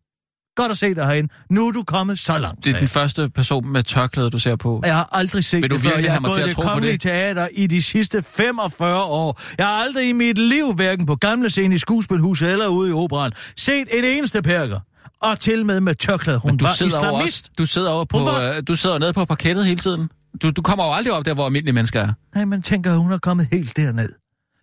[0.57, 1.29] Godt at se dig herinde.
[1.51, 2.65] Nu er du kommet så langt.
[2.65, 4.81] Det er den første person med tørklæde, du ser på.
[4.85, 5.89] Jeg har aldrig set Vil du det før.
[5.89, 7.01] virkelig Jeg har til gået tro det kongelige det?
[7.01, 9.41] teater i de sidste 45 år.
[9.59, 12.93] Jeg har aldrig i mit liv, hverken på gamle scene i skuespilhuset eller ude i
[12.93, 14.81] operan, set en eneste perker.
[15.23, 16.39] Og til med med tørklæde.
[16.39, 17.27] Hun Du var sidder, islamist.
[17.45, 20.11] også, du sidder over på, var- øh, du sidder nede på parkettet hele tiden.
[20.43, 22.13] Du, du kommer jo aldrig op der, hvor almindelige mennesker er.
[22.35, 24.09] Nej, man tænker, hun er kommet helt derned.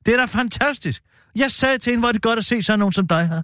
[0.06, 1.02] Det er da fantastisk.
[1.36, 3.42] Jeg sagde til hende, hvor er det godt at se sådan nogen som dig her.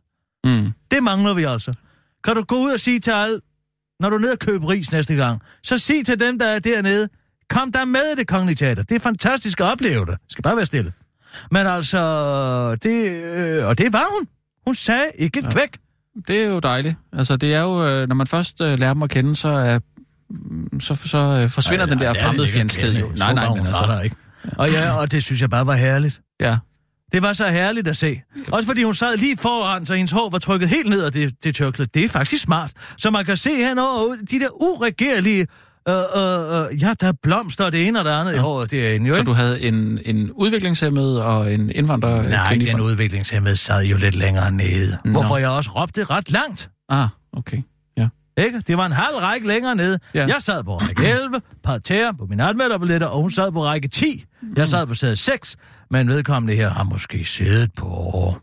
[0.61, 0.73] Mm.
[0.91, 1.71] Det mangler vi altså.
[2.23, 3.39] Kan du gå ud og sige til alle,
[3.99, 6.59] når du er nede og købe ris næste gang, så sig til dem, der er
[6.59, 7.09] dernede,
[7.49, 8.83] kom der med i det kongelige teater.
[8.83, 10.17] Det er fantastisk at opleve det.
[10.29, 10.93] Skal bare være stille.
[11.51, 14.27] Men altså, det, øh, og det var hun.
[14.65, 15.49] Hun sagde ikke et Ja.
[15.51, 15.77] kvæk.
[16.27, 16.95] Det er jo dejligt.
[17.13, 19.79] Altså, det er jo, øh, når man først øh, lærer dem at kende, så, er,
[20.29, 23.11] mm, så, så øh, forsvinder den der fremmedfjendskhed jo.
[23.17, 24.15] Nej, nej, men altså, Der, ikke.
[24.57, 26.21] Og ja, og det synes jeg bare var herligt.
[26.39, 26.57] ja.
[27.13, 28.21] Det var så herligt at se.
[28.51, 31.33] Også fordi hun sad lige foran, så hendes hår var trykket helt ned af det,
[31.43, 31.89] det tørklæde.
[31.93, 32.71] Det er faktisk smart.
[32.97, 35.47] Så man kan se henover de der uregerlige...
[35.89, 38.71] Øh, øh, øh, ja, der er blomster og det ene og det andet i håret
[38.71, 39.29] derinde, jo Så ikke?
[39.29, 42.29] du havde en, en udviklingshemmet og en indvandrer...
[42.29, 44.97] Nej, den udviklingshemmede sad jo lidt længere nede.
[45.05, 45.11] Nå.
[45.11, 46.69] Hvorfor jeg også råbte ret langt.
[46.89, 47.07] Ah,
[47.37, 47.57] okay.
[48.37, 48.43] Ja.
[48.43, 48.59] Ikke?
[48.61, 49.99] Det var en halv række længere nede.
[50.13, 50.19] Ja.
[50.19, 50.27] Ja.
[50.27, 54.25] Jeg sad på række 11, parterre på mine anmelderbilletter, og hun sad på række 10.
[54.55, 55.57] Jeg sad på sæde 6,
[55.89, 58.33] men vedkommende her har måske siddet på...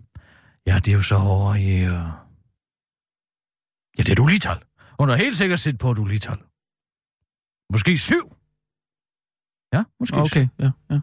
[0.67, 1.87] Ja, det er jo så over i...
[1.89, 2.09] Uh...
[3.99, 4.51] Ja, det er du lige
[5.01, 6.21] Hun har helt sikkert set på du lige
[7.73, 8.37] Måske syv.
[9.75, 10.41] Ja, måske syv.
[10.41, 11.01] Okay, ja, ja.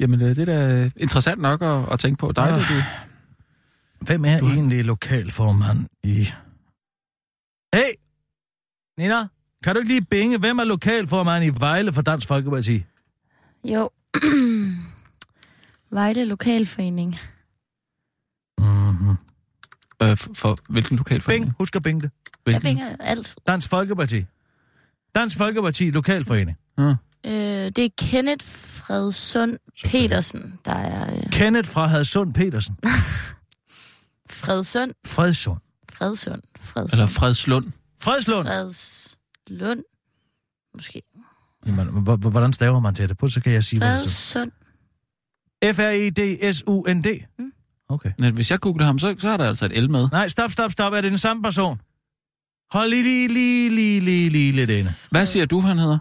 [0.00, 2.32] Jamen, øh, det er da interessant nok at, at tænke på.
[2.32, 2.76] Dejligt, Ah.
[2.76, 2.82] du...
[4.04, 6.28] Hvem er Du egentlig lokalformand i...
[7.74, 7.92] Hey!
[8.98, 9.26] Nina,
[9.64, 12.84] kan du ikke lige binge, hvem er lokalformand i Vejle for Dansk Folkeparti?
[13.64, 13.90] Jo.
[15.90, 17.16] Vejle Lokalforening.
[18.58, 19.16] Mm-hmm.
[20.02, 21.44] Øh, for, for hvilken lokalforening?
[21.44, 22.10] Bing, husk at binge det.
[22.26, 22.62] Jeg Hvilken?
[22.62, 23.36] binger alt.
[23.46, 24.24] Dansk Folkeparti.
[25.14, 26.58] Dansk Folkeparti Lokalforening.
[26.78, 26.94] Ah.
[27.24, 27.32] Øh,
[27.76, 31.16] det er Kenneth Fredsund Petersen, der er...
[31.16, 32.76] Øh, Kenneth fra Hadsund Petersen.
[34.30, 34.92] Fredsund.
[35.06, 35.58] Fredsund.
[35.92, 36.42] Fredsund.
[36.58, 36.92] Fredsund.
[36.92, 37.72] Eller Fredslund.
[37.98, 38.46] Fredslund.
[38.46, 39.82] Fredslund.
[40.74, 41.02] Måske.
[41.66, 41.86] Jamen,
[42.20, 43.16] hvordan staver man til det?
[43.16, 45.72] På så kan jeg sige, hvad det er.
[45.72, 47.24] F-R-E-D-S-U-N-D.
[47.38, 47.52] Mm.
[47.88, 48.12] Okay.
[48.18, 50.08] Men hvis jeg googler ham, så, så er der altså et L med.
[50.12, 50.92] Nej, stop, stop, stop.
[50.92, 51.80] Er det den samme person?
[52.70, 54.90] Hold lige, lige, lige, lige, lige, lige lidt inde.
[55.10, 55.98] Hvad siger du, han hedder?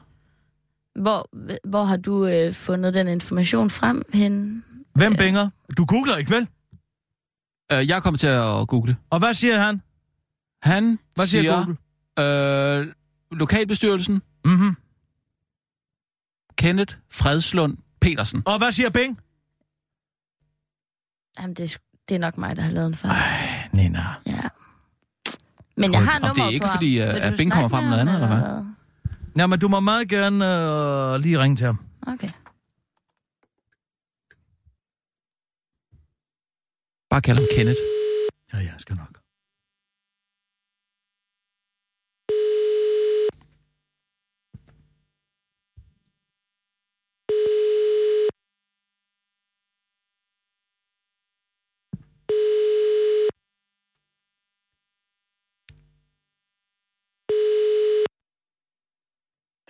[1.01, 1.29] Hvor,
[1.69, 4.63] hvor har du øh, fundet den information frem hen?
[4.95, 5.17] Hvem Ja.
[5.17, 5.49] binger?
[5.77, 6.47] Du googler ikke, vel?
[7.71, 8.97] Øh, jeg kommer til at google.
[9.09, 9.81] Og hvad siger han?
[10.61, 11.77] Han Hvad siger, siger, Google?
[12.19, 12.93] Øh,
[13.31, 14.75] lokalbestyrelsen, Mm-hmm.
[16.57, 18.43] Kenneth Fredslund Petersen.
[18.45, 19.19] Og hvad siger Bing?
[21.39, 21.77] Jamen, det, er
[22.09, 23.11] det er nok mig, der har lavet en fejl.
[23.13, 23.99] Ej, Nina.
[24.25, 24.41] Ja.
[25.77, 26.75] Men jeg har Om det er nummeret ikke på ham.
[26.77, 28.65] fordi, øh, at Bing kommer frem med noget andet, eller
[29.37, 31.79] Jamen, du må meget gerne øh, lige ringe til ham.
[32.07, 32.29] Okay.
[37.09, 37.79] Bare kald ham Kenneth.
[38.53, 39.14] Ja, ja, skal nok.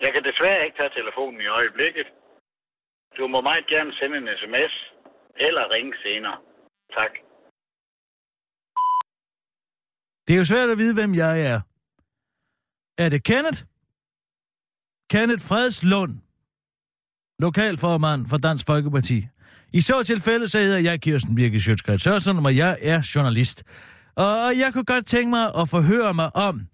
[0.05, 2.07] Jeg kan desværre ikke tage telefonen i øjeblikket.
[3.17, 4.73] Du må meget gerne sende en sms
[5.35, 6.37] eller ringe senere.
[6.97, 7.11] Tak.
[10.25, 11.74] Det er jo svært at vide, hvem jeg er.
[12.97, 13.63] Er det Kenneth?
[15.09, 16.13] Kenneth Fredslund,
[17.39, 19.27] lokalformand for Dansk Folkeparti.
[19.73, 23.63] I så tilfælde, så hedder jeg Kirsten Birke Sjøtskrets Sørensen, og jeg er journalist.
[24.15, 26.67] Og jeg kunne godt tænke mig at forhøre mig om,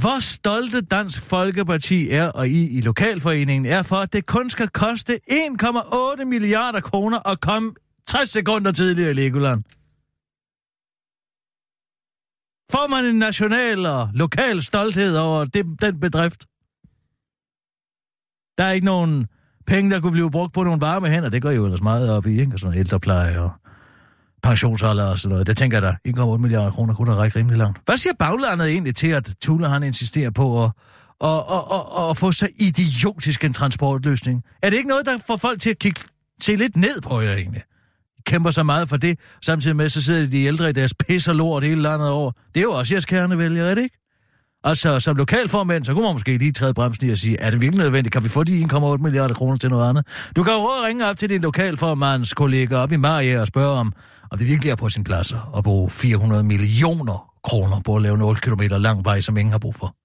[0.00, 4.68] hvor stolte Dansk Folkeparti er, og I i Lokalforeningen er for, at det kun skal
[4.68, 7.72] koste 1,8 milliarder kroner at komme
[8.08, 9.62] 60 sekunder tidligere i Legoland.
[12.70, 16.44] Får man en national og lokal stolthed over det, den bedrift?
[18.58, 19.26] Der er ikke nogen
[19.66, 21.28] penge, der kunne blive brugt på nogle varme hænder.
[21.28, 22.52] Det går jo ellers meget op i, ikke?
[22.54, 23.50] Og Sådan ældrepleje og
[24.42, 25.46] pensionsalder og sådan noget.
[25.46, 27.80] Det tænker jeg da, 1,8 milliarder kroner kunne da række rimelig langt.
[27.84, 30.70] Hvad siger baglandet egentlig til, at Tula han insisterer på at,
[31.20, 34.42] at, at, at, at få så idiotisk en transportløsning?
[34.62, 36.00] Er det ikke noget, der får folk til at kigge
[36.40, 37.62] til lidt ned på jer egentlig?
[38.26, 41.34] Kæmper så meget for det, samtidig med, så sidder de ældre i deres pis og
[41.34, 42.32] lort hele landet over.
[42.54, 43.98] Det er jo også jeres kernevælgere, er det ikke?
[44.64, 47.60] Altså, som lokalformand, så kunne man måske lige træde bremsen i og sige, er det
[47.60, 48.12] virkelig nødvendigt?
[48.12, 50.06] Kan vi få de 1,8 milliarder kroner til noget andet?
[50.36, 53.78] Du kan jo at ringe op til din lokalformands kollega op i Marie og spørge
[53.78, 53.92] om,
[54.30, 58.14] om det virkelig er på sin plads at bruge 400 millioner kroner på at lave
[58.14, 59.96] en 8 km lang vej, som ingen har brug for.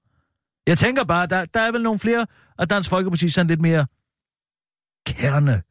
[0.67, 2.25] Jeg tænker bare, der, der er vel nogle flere
[2.59, 3.85] af Dansk Folkeparti sådan lidt mere
[5.07, 5.61] kerne,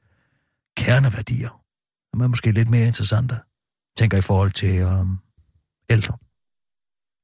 [0.77, 1.61] kerneværdier,
[2.19, 3.35] som er måske lidt mere interessante.
[3.99, 5.19] Tænker i forhold til um,
[5.95, 6.15] ældre,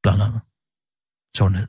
[0.04, 0.40] blandt andet.
[1.38, 1.68] Sundhed.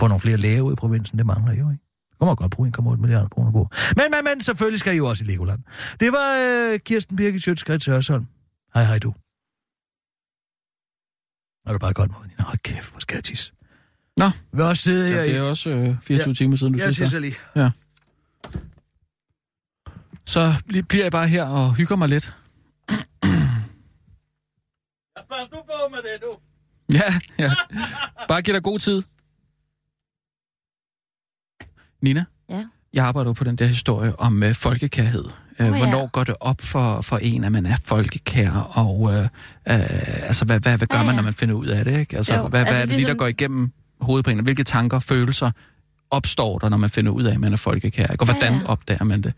[0.00, 1.84] Få nogle flere læger ud i provinsen, det mangler jo, ikke?
[2.10, 3.62] Det man godt bruge 1,8 milliarder kroner på.
[3.98, 5.60] Men, men, men, selvfølgelig skal I jo også i Legoland.
[6.00, 8.26] Det var øh, Kirsten Birgit Sjøtskrets Hørsholm.
[8.74, 9.10] Hej, hej du.
[11.66, 13.52] Er du bare godt mod din Hold kæft, hvor skal jeg tisse.
[14.16, 16.28] Nå, Vi også sidde her ja, det er også øh, 24 Ja.
[16.28, 16.34] ja.
[16.34, 17.26] timer siden, du Jeg sidst tisser var.
[17.26, 17.70] lige.
[20.26, 22.32] Så bli- bliver jeg bare her og hygger mig lidt.
[25.30, 26.36] Pas nu på med det, du.
[26.92, 27.52] Ja, ja.
[28.28, 29.02] Bare giv dig god tid.
[32.02, 32.24] Nina?
[32.48, 32.64] Ja.
[32.92, 35.24] Jeg arbejder på den der historie om øh, folkekærhed.
[35.58, 35.76] Øh, ja.
[35.76, 39.28] Hvornår går det op for, for en, at man er folkekær, og øh, øh,
[40.26, 41.16] altså, hvad, hvad, hvad gør Ja, man, ja.
[41.16, 42.00] når man finder ud af det?
[42.00, 42.16] Ikke?
[42.16, 44.42] Altså, Jo, hvad, hvad altså er det lige, der ligesom- går igennem hovedet på en?
[44.42, 45.50] Hvilke tanker, følelser
[46.10, 48.06] opstår der, når man finder ud af, at man er folkekær?
[48.06, 48.64] Og Ja, hvordan ja.
[48.66, 49.32] opdager man det?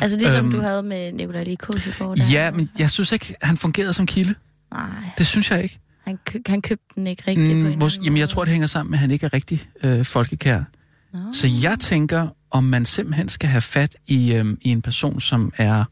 [0.00, 2.14] Altså ligesom Øhm, du havde med Nikolaj Likos i går.
[2.14, 2.24] Der.
[2.32, 4.34] Ja, men jeg synes ikke, han fungerede som kilde.
[4.72, 4.86] Nej,
[5.18, 5.78] Det synes jeg ikke.
[6.04, 8.90] han, kø- han købte den ikke rigtigt Mm, mås- jamen, jeg tror, det hænger sammen
[8.90, 10.62] med, at han ikke er rigtig øh, folkekær.
[11.12, 11.18] Nå.
[11.32, 15.52] Så jeg tænker, om man simpelthen skal have fat i, øhm, i en person, som
[15.56, 15.84] er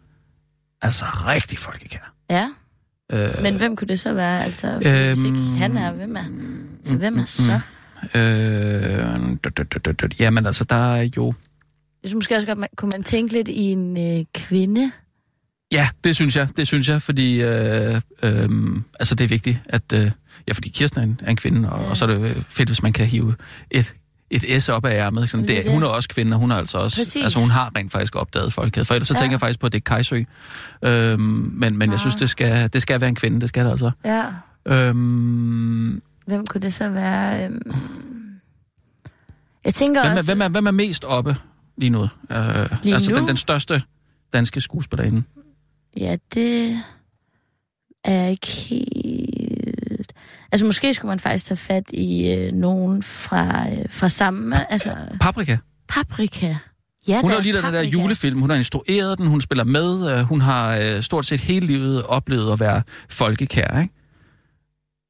[0.83, 2.15] altså rigtig folkekær.
[2.31, 2.49] Ja,
[3.13, 4.45] Øh, men hvem kunne det så være?
[4.45, 6.25] Altså, hvis ikke Øhm, han er, hvem er?
[6.85, 7.61] Så hvem er så?
[8.15, 10.15] Øh, dut, dut.
[10.21, 11.35] Jamen altså, der er jo...
[12.03, 14.91] Jeg synes måske også godt, man, kunne man tænke lidt i en øh, kvinde?
[15.73, 18.49] Ja, det synes jeg, det synes jeg, fordi øh, øh,
[19.01, 19.83] altså det er vigtigt, at...
[19.95, 20.11] Øh,
[20.49, 21.85] ja, fordi Kirsten er en, er en kvinde, og, Ja.
[21.85, 21.91] ja.
[21.91, 23.35] og så er det fedt, hvis man kan hive
[23.71, 23.95] et,
[24.31, 25.31] et S op af ærmet.
[25.31, 26.97] Sådan, Det hun er også kvinde, og hun er altså også...
[27.01, 27.23] Præcis.
[27.23, 28.85] Altså hun har rent faktisk opdaget folkehed.
[28.85, 29.21] For ellers så Ja.
[29.21, 30.23] tænker jeg faktisk på, at det er Kajsø.
[30.83, 33.71] Øh, men men jeg synes, det skal, det skal være en kvinde, det skal det
[33.71, 33.91] altså.
[34.05, 34.25] Ja.
[34.67, 34.95] Øh,
[36.27, 37.45] Hvem kunne det så være?
[37.45, 37.73] Øhm...
[39.65, 40.29] Jeg tænker hvem, er, også...
[40.31, 41.37] hvem, er, hvem er mest oppe
[41.77, 42.03] lige nu?
[42.03, 42.09] Øh,
[42.83, 43.17] Lige altså nu?
[43.17, 43.83] Den, den største
[44.33, 45.23] danske skuespillerinde.
[45.97, 46.81] Ja, det
[48.05, 50.13] er ikke helt...
[50.53, 54.73] Altså, måske skulle man faktisk tage fat i øh, nogen fra, øh, fra samme...
[54.73, 55.57] Altså, Paprika.
[55.89, 56.55] Paprika.
[57.09, 60.21] Ja, Hun har lige den der julefilm, hun har instrueret den, hun spiller med, øh,
[60.21, 63.95] hun har øh, stort set hele livet oplevet at være folkekær, ikke?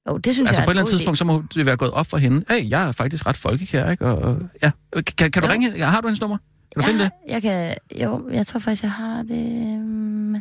[0.09, 1.91] Jo, det synes Altså jeg på et eller andet tidspunkt, så må det være gået
[1.91, 2.45] op for hende.
[2.51, 4.07] Hey, jeg er faktisk ret folkekær, ikke?
[4.07, 4.71] Og, og, ja.
[5.03, 5.53] Kan, kan du Jo.
[5.53, 5.83] ringe?
[5.83, 6.37] Har du hendes nummer?
[6.37, 7.11] Kan du ja, finde det?
[7.29, 7.77] Jeg kan...
[8.01, 9.47] Jo, jeg tror faktisk, jeg har det...
[9.77, 10.33] øhm,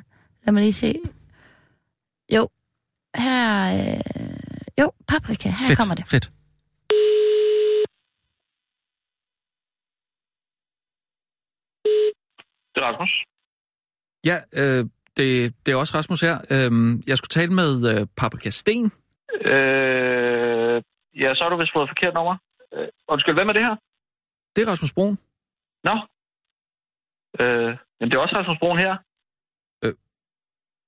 [0.45, 0.95] Lad mig lige se.
[2.33, 2.49] Jo,
[3.15, 3.73] her...
[3.95, 4.01] Øh,
[4.79, 5.49] jo, Paprika.
[5.49, 6.07] Her fedt, kommer det.
[6.07, 6.31] fedt.
[12.73, 13.09] Det er Rasmus.
[14.25, 14.85] Ja, øh,
[15.17, 16.37] det, det er også Rasmus her.
[16.49, 18.91] Øh, jeg skulle tale med øh, Paprika Sten.
[19.51, 20.77] Øh,
[21.21, 22.35] ja, så har du vist fået forkert nummer.
[22.73, 23.75] Øh, undskyld, hvem er det her?
[24.55, 25.17] Det er Rasmus Broen.
[25.83, 25.95] Nå.
[27.39, 28.97] Øh, men det er også Rasmus Broen her.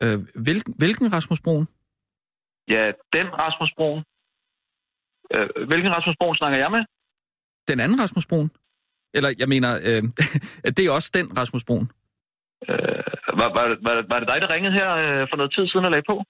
[0.03, 1.67] Øh, hvilken, hvilken Rasmus Broen?
[2.67, 4.03] Ja, den Rasmus Broen.
[5.33, 6.83] Øh, hvilken Rasmus Broen snakker jeg med?
[7.67, 8.51] Den anden Rasmus Broen?
[9.13, 10.01] Eller, jeg mener, øh,
[10.75, 11.87] det er også den Rasmus Broen.
[12.69, 13.03] Øh,
[13.39, 15.91] var, var, var, var det dig, der ringede her øh, for noget tid siden og
[15.91, 16.23] lagde på?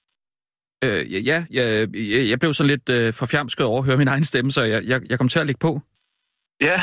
[0.84, 4.23] Øh, ja, jeg, jeg, jeg blev sådan lidt øh, forfjamsket over at høre min egen
[4.23, 5.81] stemme, så jeg, jeg, jeg kom til at lægge på.
[6.61, 6.77] Ja,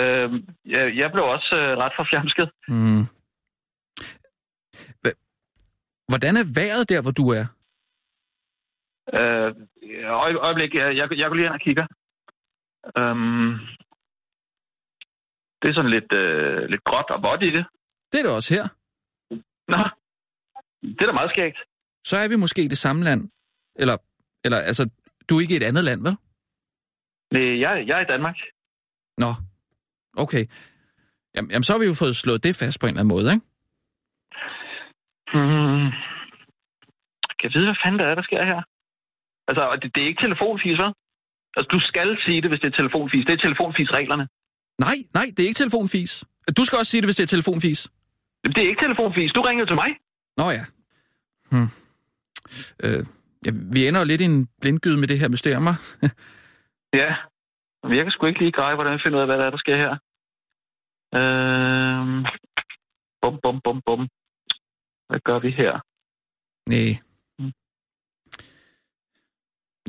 [0.00, 0.28] øh,
[0.64, 2.50] jeg, jeg blev også øh, ret forfjamsket.
[2.68, 3.04] Mm.
[6.08, 7.44] Hvordan er vejret der, hvor du er?
[9.18, 9.54] Øh,
[10.04, 11.86] øje, øjeblik, jeg, jeg, jeg går lige ind og kigger.
[12.98, 13.50] Øhm,
[15.60, 17.64] det er sådan lidt, øh, lidt gråt og vådt i det.
[18.12, 18.64] Det er det også her.
[19.68, 19.78] Nå,
[20.82, 21.58] det er da meget skægt.
[22.04, 23.30] Så er vi måske i det samme land.
[23.76, 23.96] Eller,
[24.44, 24.90] eller altså,
[25.28, 26.16] du er ikke i et andet land, vel?
[27.32, 28.36] Nej, jeg, jeg er i Danmark.
[29.18, 29.30] Nå,
[30.16, 30.46] okay.
[31.34, 33.32] Jamen, jamen, så har vi jo fået slået det fast på en eller anden måde,
[33.34, 33.46] ikke?
[35.34, 35.88] Hmm.
[37.38, 38.60] Kan jeg vide, hvad fanden der er, der sker her?
[39.48, 40.92] Altså, det, det er ikke telefonfis, vel?
[41.56, 43.24] Altså, du skal sige det, hvis det er telefonfis.
[43.26, 44.28] Det er telefonfis-reglerne.
[44.86, 46.24] Nej, nej, det er ikke telefonfis.
[46.56, 47.80] Du skal også sige det, hvis det er telefonfis.
[48.44, 49.32] Jamen, Det er ikke telefonfis.
[49.32, 49.90] Du ringer til mig.
[50.36, 50.64] Nå ja.
[51.50, 51.68] Hmm.
[52.84, 53.06] Øh,
[53.46, 53.50] ja.
[53.74, 55.66] Vi ender jo lidt i en blindgyde med det her mysterium?
[57.02, 57.14] Ja.
[57.82, 59.50] Men jeg kan sgu ikke lige greje, hvordan vi finder ud af, hvad der er,
[59.50, 59.92] der sker her.
[61.18, 62.24] Øhm.
[63.22, 64.08] Bum, bum, bum, bum.
[65.08, 65.72] Hvad gør vi her?
[66.72, 66.90] Nej.
[67.38, 67.52] Mm.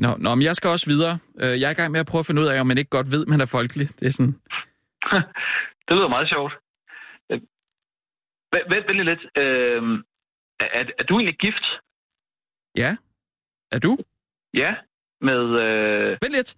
[0.04, 1.14] Nå, nå, men jeg skal også videre.
[1.42, 2.90] Øh, Jeg er i gang med at prøve at finde ud af, om man ikke
[2.96, 3.88] godt ved, man er folkelig.
[4.00, 4.34] Det er sådan...
[5.86, 6.52] det lyder meget sjovt.
[7.30, 7.40] Øh,
[8.52, 9.22] Vent, vent lidt.
[9.42, 9.96] Øhm,
[10.60, 11.66] er, er du egentlig gift?
[12.76, 12.90] Ja.
[13.72, 13.96] Er du?
[14.54, 14.74] Ja.
[15.20, 15.42] med...
[15.64, 16.18] Øh...
[16.22, 16.56] Vent lidt.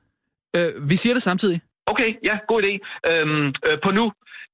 [0.56, 1.60] Øh, vi siger det samtidig.
[1.86, 2.72] Okay, ja, god idé.
[3.10, 4.12] Øhm, øh, på nu.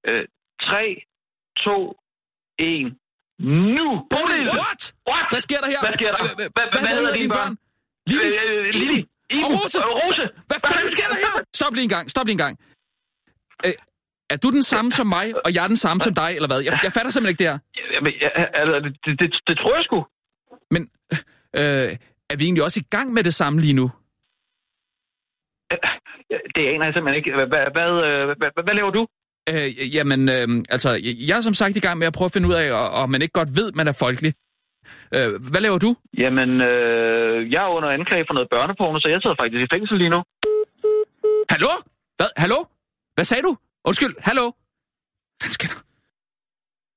[0.08, 0.24] Øh,
[0.62, 1.02] 3,
[1.58, 1.96] 2,
[2.58, 2.96] 1.
[3.76, 3.88] Nu!
[4.12, 4.46] Bodil!
[4.62, 4.82] What?
[5.10, 5.26] What?
[5.32, 5.80] Hvad sker der her?
[5.80, 6.24] Hvad sker der?
[6.24, 7.56] Øh, øh, Hvad, hedder dine børn?
[8.06, 8.26] Lili?
[8.36, 8.98] Øh, Lili.
[9.30, 9.44] Iben.
[9.44, 9.78] Og Rose.
[9.78, 10.24] Øh, Rose.
[10.46, 11.34] Hvad fanden sker der her?
[11.54, 12.54] Stop lige en gang, stop lige en gang.
[13.66, 13.72] Øh,
[14.30, 16.60] er du den samme som mig, og jeg er den samme som dig, eller hvad?
[16.60, 17.58] Jeg, jeg fatter simpelthen ikke det her.
[17.94, 18.28] Jamen, ja,
[18.60, 19.98] altså, det, det, det, det tror jeg sgu.
[20.74, 20.82] Men
[21.60, 21.88] øh,
[22.30, 23.90] er vi egentlig også i gang med det samme lige nu?
[26.56, 27.32] Det aner jeg simpelthen ikke.
[27.38, 29.02] Hvad, hvad, hvad, øh, hvad, hvad, hvad laver du?
[29.52, 30.90] Øh, jamen, øh, altså,
[31.28, 32.66] jeg er som sagt i gang med at prøve at finde ud af,
[33.02, 34.32] om man ikke godt ved, man er folkelig.
[35.16, 35.90] Øh, hvad laver du?
[36.22, 39.98] Jamen, øh, jeg er under anklage for noget børneporno, så jeg sidder faktisk i fængsel
[39.98, 40.20] lige nu.
[41.52, 41.72] Hallo?
[42.18, 42.30] Hvad?
[42.36, 42.58] Hallo?
[43.14, 43.56] Hvad sagde du?
[43.84, 44.46] Undskyld, hallo?
[45.40, 45.80] Hvad sker der?